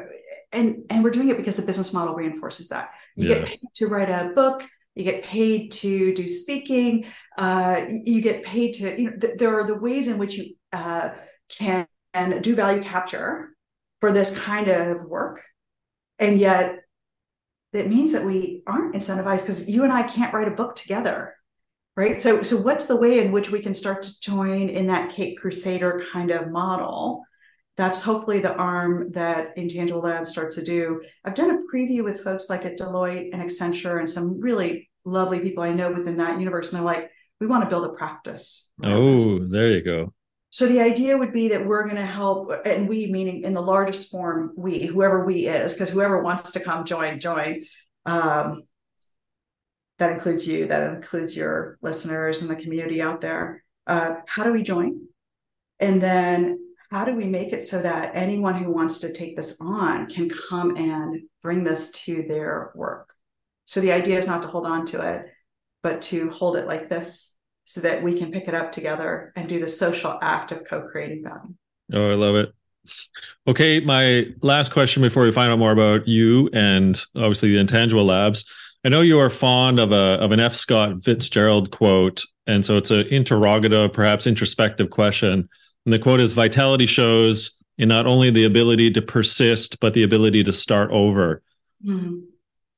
and 0.52 0.84
and 0.90 1.04
we're 1.04 1.10
doing 1.10 1.28
it 1.28 1.36
because 1.36 1.56
the 1.56 1.66
business 1.66 1.92
model 1.92 2.14
reinforces 2.14 2.68
that. 2.68 2.90
You 3.14 3.28
yeah. 3.28 3.34
get 3.36 3.48
paid 3.48 3.60
to 3.76 3.86
write 3.86 4.10
a 4.10 4.32
book. 4.34 4.64
You 4.94 5.04
get 5.04 5.24
paid 5.24 5.72
to 5.72 6.14
do 6.14 6.28
speaking. 6.28 7.06
Uh, 7.36 7.82
you 7.88 8.20
get 8.22 8.42
paid 8.42 8.74
to 8.74 9.00
you 9.00 9.10
know 9.10 9.16
th- 9.16 9.38
there 9.38 9.58
are 9.58 9.66
the 9.66 9.78
ways 9.78 10.08
in 10.08 10.18
which 10.18 10.36
you 10.36 10.54
uh, 10.72 11.10
can 11.48 11.86
do 12.40 12.56
value 12.56 12.82
capture 12.82 13.50
for 14.00 14.12
this 14.12 14.38
kind 14.38 14.68
of 14.68 15.04
work. 15.04 15.42
And 16.18 16.38
yet 16.38 16.80
that 17.76 17.88
means 17.88 18.12
that 18.12 18.24
we 18.24 18.62
aren't 18.66 18.94
incentivized 18.94 19.42
because 19.42 19.68
you 19.68 19.84
and 19.84 19.92
I 19.92 20.02
can't 20.02 20.32
write 20.32 20.48
a 20.48 20.52
book 20.52 20.76
together. 20.76 21.34
Right. 21.94 22.20
So, 22.20 22.42
so 22.42 22.58
what's 22.58 22.86
the 22.86 22.96
way 22.96 23.20
in 23.20 23.32
which 23.32 23.50
we 23.50 23.60
can 23.60 23.72
start 23.72 24.02
to 24.02 24.20
join 24.20 24.68
in 24.68 24.86
that 24.88 25.10
Caped 25.10 25.40
Crusader 25.40 26.02
kind 26.12 26.30
of 26.30 26.50
model? 26.50 27.24
That's 27.76 28.02
hopefully 28.02 28.40
the 28.40 28.54
arm 28.54 29.12
that 29.12 29.56
Intangible 29.56 30.00
Labs 30.00 30.30
starts 30.30 30.56
to 30.56 30.64
do. 30.64 31.02
I've 31.24 31.34
done 31.34 31.50
a 31.50 31.74
preview 31.74 32.04
with 32.04 32.22
folks 32.22 32.50
like 32.50 32.64
at 32.64 32.78
Deloitte 32.78 33.30
and 33.32 33.42
Accenture 33.42 33.98
and 33.98 34.08
some 34.08 34.40
really 34.40 34.90
lovely 35.04 35.40
people 35.40 35.62
I 35.62 35.72
know 35.72 35.92
within 35.92 36.18
that 36.18 36.38
universe. 36.38 36.68
And 36.68 36.78
they're 36.78 36.84
like, 36.84 37.10
we 37.40 37.46
want 37.46 37.64
to 37.64 37.70
build 37.70 37.84
a 37.84 37.90
practice. 37.90 38.70
Oh, 38.82 39.38
there 39.46 39.70
you 39.70 39.82
go. 39.82 40.12
So 40.50 40.66
the 40.66 40.80
idea 40.80 41.18
would 41.18 41.32
be 41.32 41.48
that 41.48 41.66
we're 41.66 41.84
going 41.84 41.96
to 41.96 42.06
help, 42.06 42.50
and 42.64 42.88
we 42.88 43.10
meaning 43.10 43.42
in 43.42 43.52
the 43.52 43.60
largest 43.60 44.10
form, 44.10 44.52
we, 44.56 44.86
whoever 44.86 45.24
we 45.24 45.46
is, 45.46 45.74
because 45.74 45.90
whoever 45.90 46.22
wants 46.22 46.52
to 46.52 46.60
come 46.60 46.84
join, 46.84 47.20
join. 47.20 47.64
Um, 48.06 48.62
that 49.98 50.12
includes 50.12 50.46
you, 50.46 50.66
that 50.66 50.94
includes 50.94 51.36
your 51.36 51.78
listeners 51.82 52.42
and 52.42 52.50
the 52.50 52.56
community 52.56 53.02
out 53.02 53.20
there. 53.20 53.64
Uh, 53.86 54.16
how 54.26 54.44
do 54.44 54.52
we 54.52 54.62
join? 54.62 55.06
And 55.78 56.02
then 56.02 56.58
how 56.90 57.04
do 57.04 57.14
we 57.14 57.24
make 57.24 57.52
it 57.52 57.62
so 57.62 57.82
that 57.82 58.12
anyone 58.14 58.54
who 58.54 58.70
wants 58.70 59.00
to 59.00 59.12
take 59.12 59.36
this 59.36 59.60
on 59.60 60.06
can 60.06 60.30
come 60.30 60.76
and 60.76 61.22
bring 61.42 61.64
this 61.64 61.90
to 62.04 62.24
their 62.28 62.72
work? 62.74 63.12
So 63.64 63.80
the 63.80 63.92
idea 63.92 64.18
is 64.18 64.26
not 64.26 64.42
to 64.42 64.48
hold 64.48 64.66
on 64.66 64.86
to 64.86 65.16
it, 65.16 65.26
but 65.82 66.02
to 66.02 66.30
hold 66.30 66.56
it 66.56 66.66
like 66.66 66.88
this 66.88 67.35
so 67.66 67.80
that 67.80 68.02
we 68.02 68.14
can 68.14 68.30
pick 68.30 68.46
it 68.46 68.54
up 68.54 68.70
together 68.70 69.32
and 69.34 69.48
do 69.48 69.60
the 69.60 69.66
social 69.68 70.18
act 70.22 70.52
of 70.52 70.64
co-creating 70.64 71.24
value. 71.24 71.54
Oh, 71.92 72.12
I 72.12 72.14
love 72.14 72.36
it. 72.36 72.54
Okay, 73.48 73.80
my 73.80 74.28
last 74.40 74.72
question 74.72 75.02
before 75.02 75.24
we 75.24 75.32
find 75.32 75.50
out 75.50 75.58
more 75.58 75.72
about 75.72 76.06
you 76.06 76.48
and 76.52 77.04
obviously 77.16 77.50
the 77.50 77.58
Intangible 77.58 78.04
Labs. 78.04 78.44
I 78.84 78.88
know 78.88 79.00
you 79.00 79.18
are 79.18 79.28
fond 79.28 79.80
of 79.80 79.90
a 79.90 80.16
of 80.20 80.30
an 80.30 80.38
F. 80.38 80.54
Scott 80.54 81.02
Fitzgerald 81.02 81.72
quote, 81.72 82.22
and 82.46 82.64
so 82.64 82.76
it's 82.76 82.92
an 82.92 83.08
interrogative, 83.08 83.92
perhaps 83.92 84.28
introspective 84.28 84.90
question. 84.90 85.48
And 85.84 85.92
the 85.92 85.98
quote 85.98 86.20
is: 86.20 86.34
"Vitality 86.34 86.86
shows 86.86 87.50
in 87.78 87.88
not 87.88 88.06
only 88.06 88.30
the 88.30 88.44
ability 88.44 88.92
to 88.92 89.02
persist, 89.02 89.80
but 89.80 89.92
the 89.92 90.04
ability 90.04 90.44
to 90.44 90.52
start 90.52 90.92
over." 90.92 91.42
Mm-hmm 91.84 92.20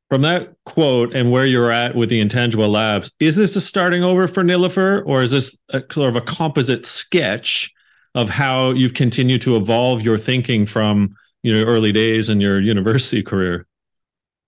from 0.08 0.22
that 0.22 0.54
quote 0.64 1.14
and 1.14 1.30
where 1.30 1.44
you're 1.46 1.70
at 1.70 1.94
with 1.94 2.08
the 2.08 2.20
intangible 2.20 2.68
labs, 2.68 3.10
is 3.20 3.36
this 3.36 3.56
a 3.56 3.60
starting 3.60 4.02
over 4.02 4.26
for 4.26 4.42
Nilofer, 4.42 5.02
or 5.06 5.22
is 5.22 5.32
this 5.32 5.58
a, 5.70 5.82
sort 5.90 6.08
of 6.08 6.16
a 6.16 6.20
composite 6.20 6.86
sketch 6.86 7.72
of 8.14 8.30
how 8.30 8.70
you've 8.70 8.94
continued 8.94 9.42
to 9.42 9.56
evolve 9.56 10.02
your 10.02 10.18
thinking 10.18 10.66
from 10.66 11.14
you 11.42 11.52
know 11.52 11.64
early 11.64 11.92
days 11.92 12.28
in 12.28 12.40
your 12.40 12.60
university 12.60 13.22
career? 13.22 13.66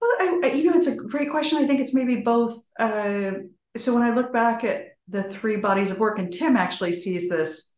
Well, 0.01 0.11
I, 0.42 0.53
you 0.55 0.70
know, 0.70 0.77
it's 0.77 0.88
a 0.88 0.96
great 0.96 1.31
question. 1.31 1.59
I 1.59 1.66
think 1.66 1.81
it's 1.81 1.94
maybe 1.94 2.23
both. 2.23 2.59
Uh, 2.79 3.33
so 3.77 3.94
when 3.94 4.03
I 4.03 4.14
look 4.14 4.33
back 4.33 4.64
at 4.64 4.96
the 5.09 5.25
three 5.25 5.57
bodies 5.57 5.90
of 5.90 5.99
work, 5.99 6.18
and 6.18 6.33
Tim 6.33 6.57
actually 6.57 6.92
sees 6.92 7.29
this 7.29 7.69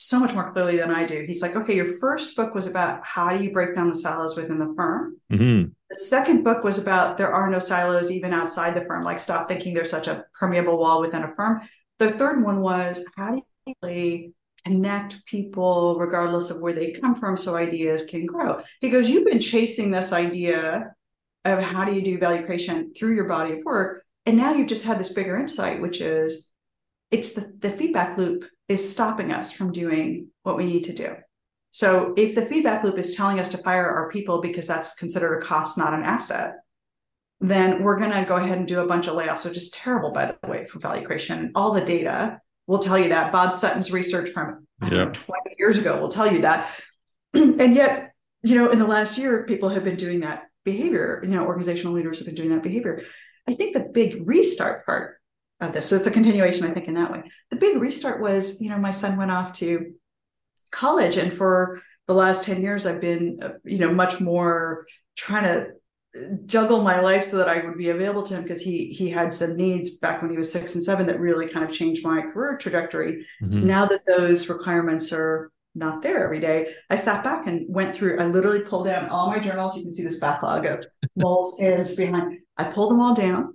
so 0.00 0.20
much 0.20 0.32
more 0.32 0.52
clearly 0.52 0.76
than 0.76 0.92
I 0.92 1.04
do. 1.04 1.24
He's 1.26 1.42
like, 1.42 1.56
okay, 1.56 1.74
your 1.74 1.98
first 1.98 2.36
book 2.36 2.54
was 2.54 2.68
about 2.68 3.04
how 3.04 3.36
do 3.36 3.42
you 3.42 3.52
break 3.52 3.74
down 3.74 3.90
the 3.90 3.96
silos 3.96 4.36
within 4.36 4.60
the 4.60 4.72
firm. 4.76 5.16
Mm-hmm. 5.32 5.70
The 5.90 5.96
second 5.96 6.44
book 6.44 6.62
was 6.62 6.78
about 6.78 7.18
there 7.18 7.32
are 7.32 7.50
no 7.50 7.58
silos 7.58 8.12
even 8.12 8.32
outside 8.32 8.76
the 8.76 8.84
firm, 8.84 9.02
like 9.02 9.18
stop 9.18 9.48
thinking 9.48 9.74
there's 9.74 9.90
such 9.90 10.06
a 10.06 10.24
permeable 10.38 10.78
wall 10.78 11.00
within 11.00 11.24
a 11.24 11.34
firm. 11.34 11.62
The 11.98 12.12
third 12.12 12.44
one 12.44 12.60
was 12.60 13.04
how 13.16 13.32
do 13.32 13.42
you 13.66 13.74
really 13.82 14.34
connect 14.64 15.26
people 15.26 15.98
regardless 15.98 16.50
of 16.50 16.60
where 16.60 16.72
they 16.72 16.92
come 16.92 17.16
from 17.16 17.36
so 17.36 17.56
ideas 17.56 18.04
can 18.04 18.24
grow. 18.24 18.62
He 18.80 18.90
goes, 18.90 19.10
you've 19.10 19.26
been 19.26 19.40
chasing 19.40 19.90
this 19.90 20.12
idea 20.12 20.94
of 21.44 21.60
how 21.60 21.84
do 21.84 21.92
you 21.92 22.02
do 22.02 22.18
value 22.18 22.46
creation 22.46 22.92
through 22.94 23.16
your 23.16 23.24
body 23.24 23.54
of 23.54 23.64
work. 23.64 24.04
And 24.26 24.36
now 24.36 24.54
you've 24.54 24.68
just 24.68 24.84
had 24.84 25.00
this 25.00 25.12
bigger 25.12 25.36
insight, 25.36 25.82
which 25.82 26.00
is 26.00 26.52
it's 27.10 27.32
the, 27.32 27.52
the 27.58 27.70
feedback 27.70 28.16
loop 28.16 28.44
is 28.68 28.90
stopping 28.90 29.32
us 29.32 29.50
from 29.50 29.72
doing 29.72 30.28
what 30.42 30.56
we 30.56 30.66
need 30.66 30.84
to 30.84 30.92
do. 30.92 31.16
So 31.70 32.14
if 32.16 32.34
the 32.34 32.46
feedback 32.46 32.84
loop 32.84 32.98
is 32.98 33.14
telling 33.14 33.40
us 33.40 33.50
to 33.50 33.58
fire 33.58 33.88
our 33.88 34.10
people 34.10 34.40
because 34.40 34.66
that's 34.66 34.94
considered 34.94 35.38
a 35.38 35.42
cost, 35.42 35.76
not 35.76 35.94
an 35.94 36.02
asset, 36.02 36.56
then 37.40 37.82
we're 37.82 37.98
going 37.98 38.10
to 38.10 38.24
go 38.24 38.36
ahead 38.36 38.58
and 38.58 38.66
do 38.66 38.80
a 38.80 38.86
bunch 38.86 39.06
of 39.06 39.14
layoffs, 39.14 39.44
which 39.44 39.56
is 39.56 39.70
terrible, 39.70 40.10
by 40.12 40.26
the 40.26 40.48
way, 40.48 40.66
for 40.66 40.80
value 40.80 41.06
creation. 41.06 41.52
All 41.54 41.72
the 41.72 41.84
data 41.84 42.40
will 42.66 42.80
tell 42.80 42.98
you 42.98 43.10
that. 43.10 43.32
Bob 43.32 43.52
Sutton's 43.52 43.92
research 43.92 44.30
from 44.30 44.66
yep. 44.82 44.92
know, 44.92 45.10
20 45.10 45.54
years 45.58 45.78
ago 45.78 46.00
will 46.00 46.08
tell 46.08 46.30
you 46.30 46.42
that. 46.42 46.70
and 47.34 47.74
yet, 47.74 48.12
you 48.42 48.56
know, 48.56 48.70
in 48.70 48.78
the 48.78 48.86
last 48.86 49.18
year, 49.18 49.44
people 49.44 49.68
have 49.68 49.84
been 49.84 49.96
doing 49.96 50.20
that 50.20 50.46
behavior. 50.64 51.20
You 51.22 51.30
know, 51.30 51.46
organizational 51.46 51.92
leaders 51.92 52.18
have 52.18 52.26
been 52.26 52.34
doing 52.34 52.50
that 52.50 52.62
behavior. 52.62 53.02
I 53.46 53.54
think 53.54 53.74
the 53.74 53.88
big 53.92 54.26
restart 54.26 54.84
part 54.84 55.17
of 55.60 55.72
this. 55.72 55.88
So 55.88 55.96
it's 55.96 56.06
a 56.06 56.10
continuation, 56.10 56.66
I 56.66 56.72
think, 56.72 56.86
in 56.86 56.94
that 56.94 57.10
way. 57.10 57.22
The 57.50 57.56
big 57.56 57.80
restart 57.80 58.20
was, 58.20 58.60
you 58.60 58.70
know, 58.70 58.78
my 58.78 58.92
son 58.92 59.16
went 59.16 59.30
off 59.30 59.52
to 59.54 59.92
college, 60.70 61.16
and 61.16 61.32
for 61.32 61.82
the 62.06 62.14
last 62.14 62.44
10 62.44 62.62
years 62.62 62.86
I've 62.86 63.00
been, 63.00 63.40
uh, 63.42 63.50
you 63.64 63.78
know, 63.78 63.92
much 63.92 64.20
more 64.20 64.86
trying 65.16 65.44
to 65.44 65.68
juggle 66.46 66.82
my 66.82 67.00
life 67.00 67.22
so 67.22 67.36
that 67.38 67.48
I 67.48 67.64
would 67.64 67.76
be 67.76 67.90
available 67.90 68.22
to 68.24 68.34
him 68.34 68.42
because 68.42 68.62
he 68.62 68.88
he 68.88 69.10
had 69.10 69.32
some 69.32 69.56
needs 69.56 69.98
back 69.98 70.22
when 70.22 70.30
he 70.30 70.36
was 70.36 70.50
six 70.50 70.74
and 70.74 70.82
seven 70.82 71.06
that 71.06 71.20
really 71.20 71.48
kind 71.48 71.64
of 71.64 71.72
changed 71.72 72.04
my 72.04 72.22
career 72.22 72.56
trajectory. 72.56 73.26
Mm-hmm. 73.42 73.66
Now 73.66 73.86
that 73.86 74.06
those 74.06 74.48
requirements 74.48 75.12
are 75.12 75.52
not 75.74 76.02
there 76.02 76.24
every 76.24 76.40
day, 76.40 76.74
I 76.90 76.96
sat 76.96 77.22
back 77.22 77.46
and 77.46 77.66
went 77.68 77.94
through. 77.94 78.18
I 78.18 78.26
literally 78.26 78.60
pulled 78.60 78.86
down 78.86 79.08
all 79.10 79.28
my 79.28 79.38
journals. 79.38 79.76
You 79.76 79.82
can 79.82 79.92
see 79.92 80.02
this 80.02 80.18
backlog 80.18 80.64
of 80.64 80.86
moles 81.16 81.60
and 81.60 81.86
behind. 81.96 82.38
I 82.56 82.64
pulled 82.64 82.90
them 82.90 83.00
all 83.00 83.14
down, 83.14 83.54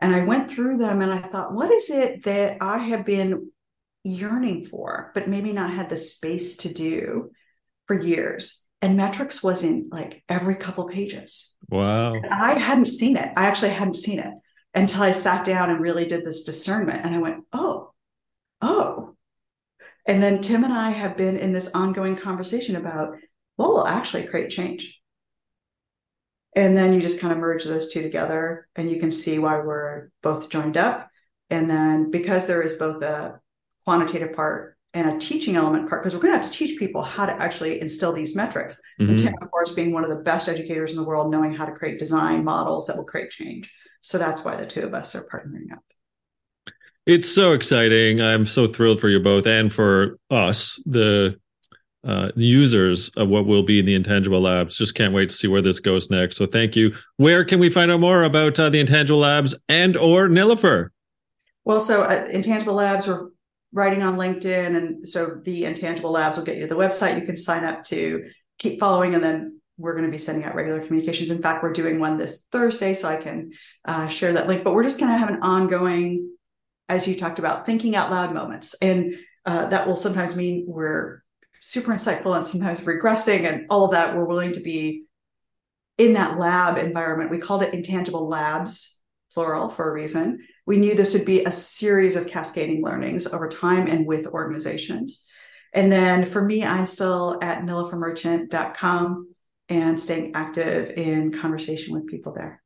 and 0.00 0.14
I 0.14 0.24
went 0.24 0.50
through 0.50 0.78
them, 0.78 1.02
and 1.02 1.12
I 1.12 1.20
thought, 1.20 1.54
what 1.54 1.70
is 1.70 1.90
it 1.90 2.24
that 2.24 2.58
I 2.60 2.78
have 2.78 3.04
been 3.04 3.50
yearning 4.04 4.64
for, 4.64 5.10
but 5.14 5.28
maybe 5.28 5.52
not 5.52 5.72
had 5.72 5.90
the 5.90 5.96
space 5.96 6.58
to 6.58 6.72
do 6.72 7.30
for 7.86 8.00
years? 8.00 8.68
and 8.80 8.96
metrics 8.96 9.42
was 9.42 9.64
in 9.64 9.88
like 9.90 10.22
every 10.28 10.54
couple 10.54 10.86
pages. 10.86 11.56
Wow. 11.68 12.14
And 12.14 12.26
I 12.26 12.54
hadn't 12.54 12.86
seen 12.86 13.16
it. 13.16 13.32
I 13.36 13.46
actually 13.46 13.70
hadn't 13.70 13.96
seen 13.96 14.18
it 14.20 14.32
until 14.74 15.02
I 15.02 15.12
sat 15.12 15.44
down 15.44 15.70
and 15.70 15.80
really 15.80 16.06
did 16.06 16.24
this 16.24 16.44
discernment. 16.44 17.04
And 17.04 17.14
I 17.14 17.18
went, 17.18 17.44
oh, 17.52 17.92
oh. 18.60 19.16
And 20.06 20.22
then 20.22 20.40
Tim 20.40 20.64
and 20.64 20.72
I 20.72 20.90
have 20.90 21.16
been 21.16 21.36
in 21.36 21.52
this 21.52 21.74
ongoing 21.74 22.16
conversation 22.16 22.76
about 22.76 23.16
what 23.56 23.70
will 23.70 23.86
actually 23.86 24.24
create 24.24 24.50
change. 24.50 24.97
And 26.56 26.76
then 26.76 26.92
you 26.92 27.00
just 27.00 27.20
kind 27.20 27.32
of 27.32 27.38
merge 27.38 27.64
those 27.64 27.92
two 27.92 28.02
together 28.02 28.68
and 28.74 28.90
you 28.90 28.98
can 28.98 29.10
see 29.10 29.38
why 29.38 29.58
we're 29.58 30.10
both 30.22 30.48
joined 30.48 30.76
up. 30.76 31.08
And 31.50 31.70
then 31.70 32.10
because 32.10 32.46
there 32.46 32.62
is 32.62 32.74
both 32.74 33.02
a 33.02 33.40
quantitative 33.84 34.34
part 34.34 34.76
and 34.94 35.08
a 35.10 35.18
teaching 35.18 35.56
element 35.56 35.88
part 35.88 36.02
because 36.02 36.14
we're 36.14 36.22
going 36.22 36.34
to 36.34 36.38
have 36.38 36.50
to 36.50 36.56
teach 36.56 36.78
people 36.78 37.02
how 37.02 37.26
to 37.26 37.32
actually 37.32 37.80
instill 37.80 38.12
these 38.12 38.34
metrics. 38.34 38.80
Mm-hmm. 39.00 39.10
And 39.10 39.18
Tim, 39.18 39.34
of 39.40 39.50
course, 39.50 39.72
being 39.72 39.92
one 39.92 40.04
of 40.04 40.10
the 40.10 40.22
best 40.22 40.48
educators 40.48 40.90
in 40.90 40.96
the 40.96 41.04
world, 41.04 41.30
knowing 41.30 41.52
how 41.52 41.66
to 41.66 41.72
create 41.72 41.98
design 41.98 42.44
models 42.44 42.86
that 42.86 42.96
will 42.96 43.04
create 43.04 43.30
change. 43.30 43.72
So 44.00 44.18
that's 44.18 44.44
why 44.44 44.56
the 44.56 44.66
two 44.66 44.82
of 44.82 44.94
us 44.94 45.14
are 45.14 45.28
partnering 45.28 45.72
up. 45.72 45.84
It's 47.06 47.32
so 47.32 47.52
exciting. 47.52 48.20
I'm 48.20 48.46
so 48.46 48.66
thrilled 48.66 49.00
for 49.00 49.08
you 49.08 49.20
both 49.20 49.46
and 49.46 49.72
for 49.72 50.18
us, 50.30 50.82
the 50.84 51.38
uh, 52.04 52.30
users 52.36 53.08
of 53.10 53.28
what 53.28 53.46
will 53.46 53.62
be 53.62 53.78
in 53.80 53.86
the 53.86 53.94
Intangible 53.94 54.40
Labs. 54.40 54.76
Just 54.76 54.94
can't 54.94 55.12
wait 55.12 55.30
to 55.30 55.34
see 55.34 55.48
where 55.48 55.62
this 55.62 55.80
goes 55.80 56.10
next. 56.10 56.36
So 56.36 56.46
thank 56.46 56.76
you. 56.76 56.94
Where 57.16 57.44
can 57.44 57.58
we 57.58 57.70
find 57.70 57.90
out 57.90 58.00
more 58.00 58.22
about 58.22 58.58
uh, 58.58 58.68
the 58.68 58.80
Intangible 58.80 59.20
Labs 59.20 59.54
and 59.68 59.96
or 59.96 60.28
Nilofer? 60.28 60.90
Well, 61.64 61.80
so 61.80 62.04
at 62.08 62.30
Intangible 62.30 62.74
Labs, 62.74 63.08
we're 63.08 63.28
writing 63.72 64.02
on 64.02 64.16
LinkedIn. 64.16 64.76
And 64.76 65.08
so 65.08 65.40
the 65.42 65.64
Intangible 65.64 66.12
Labs 66.12 66.36
will 66.36 66.44
get 66.44 66.56
you 66.56 66.62
to 66.62 66.74
the 66.74 66.80
website. 66.80 67.18
You 67.18 67.26
can 67.26 67.36
sign 67.36 67.64
up 67.64 67.84
to 67.84 68.30
keep 68.58 68.80
following, 68.80 69.14
and 69.14 69.22
then 69.22 69.60
we're 69.76 69.92
going 69.92 70.06
to 70.06 70.10
be 70.10 70.18
sending 70.18 70.44
out 70.44 70.54
regular 70.54 70.80
communications. 70.80 71.30
In 71.30 71.42
fact, 71.42 71.62
we're 71.62 71.72
doing 71.72 72.00
one 72.00 72.16
this 72.16 72.46
Thursday, 72.50 72.94
so 72.94 73.08
I 73.08 73.16
can 73.16 73.52
uh, 73.84 74.08
share 74.08 74.32
that 74.32 74.48
link. 74.48 74.64
But 74.64 74.74
we're 74.74 74.82
just 74.82 74.98
going 74.98 75.12
to 75.12 75.18
have 75.18 75.28
an 75.28 75.42
ongoing, 75.42 76.30
as 76.88 77.06
you 77.06 77.16
talked 77.16 77.38
about, 77.38 77.66
thinking 77.66 77.94
out 77.94 78.10
loud 78.10 78.32
moments. 78.32 78.74
And 78.80 79.16
uh, 79.44 79.66
that 79.66 79.86
will 79.86 79.96
sometimes 79.96 80.34
mean 80.34 80.64
we're 80.66 81.22
super 81.60 81.92
insightful 81.92 82.36
and 82.36 82.44
sometimes 82.44 82.80
regressing 82.80 83.44
and 83.44 83.66
all 83.70 83.84
of 83.84 83.90
that. 83.92 84.16
We're 84.16 84.24
willing 84.24 84.52
to 84.52 84.60
be 84.60 85.04
in 85.96 86.14
that 86.14 86.38
lab 86.38 86.78
environment. 86.78 87.30
We 87.30 87.38
called 87.38 87.62
it 87.62 87.74
Intangible 87.74 88.28
Labs, 88.28 89.00
plural, 89.32 89.68
for 89.68 89.88
a 89.88 89.92
reason 89.92 90.40
we 90.68 90.76
knew 90.76 90.94
this 90.94 91.14
would 91.14 91.24
be 91.24 91.44
a 91.44 91.50
series 91.50 92.14
of 92.14 92.26
cascading 92.26 92.82
learnings 92.82 93.26
over 93.26 93.48
time 93.48 93.86
and 93.86 94.06
with 94.06 94.26
organizations. 94.26 95.26
And 95.72 95.90
then 95.90 96.26
for 96.26 96.44
me, 96.44 96.62
I'm 96.62 96.84
still 96.84 97.38
at 97.40 97.62
nilofermerchant.com 97.62 99.34
and 99.70 99.98
staying 99.98 100.32
active 100.34 100.90
in 100.90 101.32
conversation 101.32 101.94
with 101.94 102.06
people 102.06 102.34
there. 102.34 102.62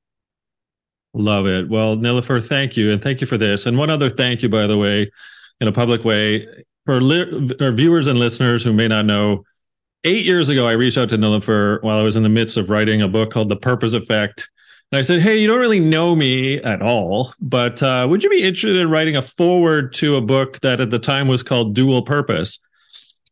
Love 1.14 1.46
it. 1.46 1.68
Well, 1.68 1.96
Nilofer, 1.96 2.44
thank 2.44 2.76
you. 2.76 2.90
And 2.90 3.00
thank 3.00 3.20
you 3.20 3.26
for 3.28 3.38
this. 3.38 3.66
And 3.66 3.78
one 3.78 3.88
other 3.88 4.10
thank 4.10 4.42
you, 4.42 4.48
by 4.48 4.66
the 4.66 4.76
way, 4.76 5.08
in 5.60 5.68
a 5.68 5.72
public 5.72 6.04
way, 6.04 6.48
for 6.84 7.00
li- 7.00 7.50
our 7.60 7.72
viewers 7.72 8.08
and 8.08 8.18
listeners 8.18 8.62
who 8.62 8.72
may 8.72 8.88
not 8.88 9.06
know, 9.06 9.44
eight 10.04 10.24
years 10.24 10.48
ago, 10.48 10.66
I 10.66 10.72
reached 10.72 10.98
out 10.98 11.08
to 11.10 11.16
Nilofer 11.16 11.82
while 11.82 11.98
I 11.98 12.02
was 12.02 12.16
in 12.16 12.22
the 12.22 12.28
midst 12.28 12.56
of 12.56 12.70
writing 12.70 13.02
a 13.02 13.08
book 13.08 13.30
called 13.30 13.48
The 13.48 13.56
Purpose 13.56 13.92
Effect 13.92 14.50
and 14.92 14.98
I 14.98 15.02
said, 15.02 15.22
Hey, 15.22 15.38
you 15.38 15.48
don't 15.48 15.58
really 15.58 15.80
know 15.80 16.14
me 16.14 16.58
at 16.58 16.82
all, 16.82 17.32
but 17.40 17.82
uh, 17.82 18.06
would 18.08 18.22
you 18.22 18.28
be 18.28 18.42
interested 18.42 18.76
in 18.76 18.90
writing 18.90 19.16
a 19.16 19.22
foreword 19.22 19.94
to 19.94 20.16
a 20.16 20.20
book 20.20 20.60
that 20.60 20.80
at 20.80 20.90
the 20.90 20.98
time 20.98 21.28
was 21.28 21.42
called 21.42 21.74
Dual 21.74 22.02
Purpose? 22.02 22.58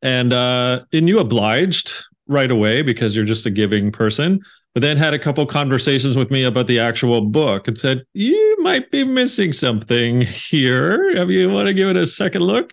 And 0.00 0.32
uh, 0.32 0.80
and 0.94 1.06
you 1.06 1.18
obliged 1.18 1.92
right 2.26 2.50
away 2.50 2.80
because 2.80 3.14
you're 3.14 3.26
just 3.26 3.44
a 3.44 3.50
giving 3.50 3.92
person, 3.92 4.40
but 4.72 4.80
then 4.80 4.96
had 4.96 5.12
a 5.12 5.18
couple 5.18 5.44
conversations 5.44 6.16
with 6.16 6.30
me 6.30 6.44
about 6.44 6.66
the 6.66 6.80
actual 6.80 7.20
book 7.20 7.68
and 7.68 7.76
said, 7.76 8.04
You 8.14 8.56
might 8.60 8.90
be 8.90 9.04
missing 9.04 9.52
something 9.52 10.22
here. 10.22 11.14
Have 11.18 11.28
you 11.28 11.50
want 11.50 11.66
to 11.66 11.74
give 11.74 11.90
it 11.90 11.96
a 11.96 12.06
second 12.06 12.40
look? 12.40 12.72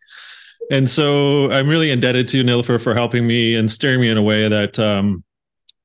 And 0.72 0.90
so 0.90 1.52
I'm 1.52 1.68
really 1.68 1.92
indebted 1.92 2.28
to 2.30 2.44
Nilofer 2.44 2.82
for 2.82 2.94
helping 2.94 3.26
me 3.26 3.56
and 3.56 3.72
steering 3.72 4.02
me 4.02 4.10
in 4.10 4.18
a 4.18 4.22
way 4.22 4.50
that 4.50 4.78
um, 4.78 5.24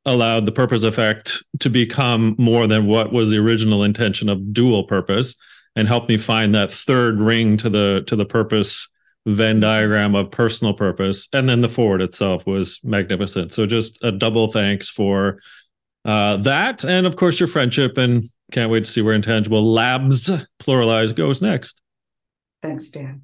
allowed 0.05 0.47
the 0.47 0.53
purpose 0.53 0.83
effect 0.83 1.43
to 1.61 1.71
become 1.71 2.35
more 2.39 2.67
than 2.67 2.87
what 2.87 3.13
was 3.13 3.31
the 3.31 3.39
original 3.39 3.85
intention 3.85 4.29
of 4.29 4.53
dual 4.53 4.85
purpose 4.85 5.37
and 5.77 5.89
helped 5.89 6.09
me 6.09 6.17
find 6.17 6.55
that 6.55 6.71
third 6.71 7.21
ring 7.21 7.57
to 7.57 7.71
the 7.71 8.03
to 8.07 8.17
the 8.17 8.25
purpose 8.25 8.89
Venn 9.27 9.61
diagram 9.61 10.15
of 10.15 10.31
personal 10.31 10.75
purpose. 10.75 11.29
And 11.33 11.49
then 11.49 11.61
the 11.61 11.69
foreword 11.69 12.03
itself 12.03 12.47
was 12.47 12.81
magnificent. 12.83 13.53
So 13.53 13.67
just 13.67 14.03
a 14.03 14.11
double 14.11 14.51
thanks 14.51 14.89
for 14.89 15.41
uh, 16.05 16.39
that. 16.39 16.85
And 16.85 17.07
of 17.07 17.17
course, 17.17 17.39
your 17.39 17.47
friendship. 17.47 17.99
And 17.99 18.25
can't 18.51 18.71
wait 18.71 18.85
to 18.85 18.91
see 18.91 19.01
where 19.01 19.15
Intangible 19.15 19.73
Labs, 19.73 20.31
pluralized, 20.61 21.15
goes 21.15 21.41
next. 21.41 21.81
Thanks, 22.63 22.91
Dan. 22.91 23.23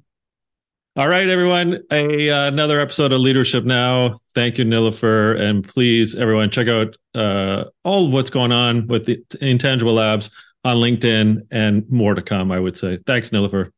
All 0.95 1.07
right, 1.07 1.29
everyone. 1.29 1.79
A 1.91 2.29
uh, 2.29 2.47
another 2.47 2.79
episode 2.79 3.13
of 3.13 3.21
Leadership 3.21 3.63
Now. 3.63 4.15
Thank 4.33 4.57
you, 4.57 4.65
Nilofer, 4.65 5.39
and 5.39 5.65
please, 5.65 6.15
everyone, 6.15 6.49
check 6.49 6.67
out 6.67 6.97
uh, 7.13 7.65
all 7.83 8.07
of 8.07 8.11
what's 8.11 8.31
going 8.31 8.51
on 8.51 8.87
with 8.87 9.05
the 9.05 9.23
Intangible 9.39 9.93
Labs 9.93 10.31
on 10.65 10.77
LinkedIn 10.77 11.45
and 11.51 11.89
more 11.91 12.15
to 12.15 12.23
come. 12.23 12.51
I 12.51 12.59
would 12.59 12.75
say. 12.75 12.97
Thanks, 13.05 13.29
Nilofer. 13.29 13.71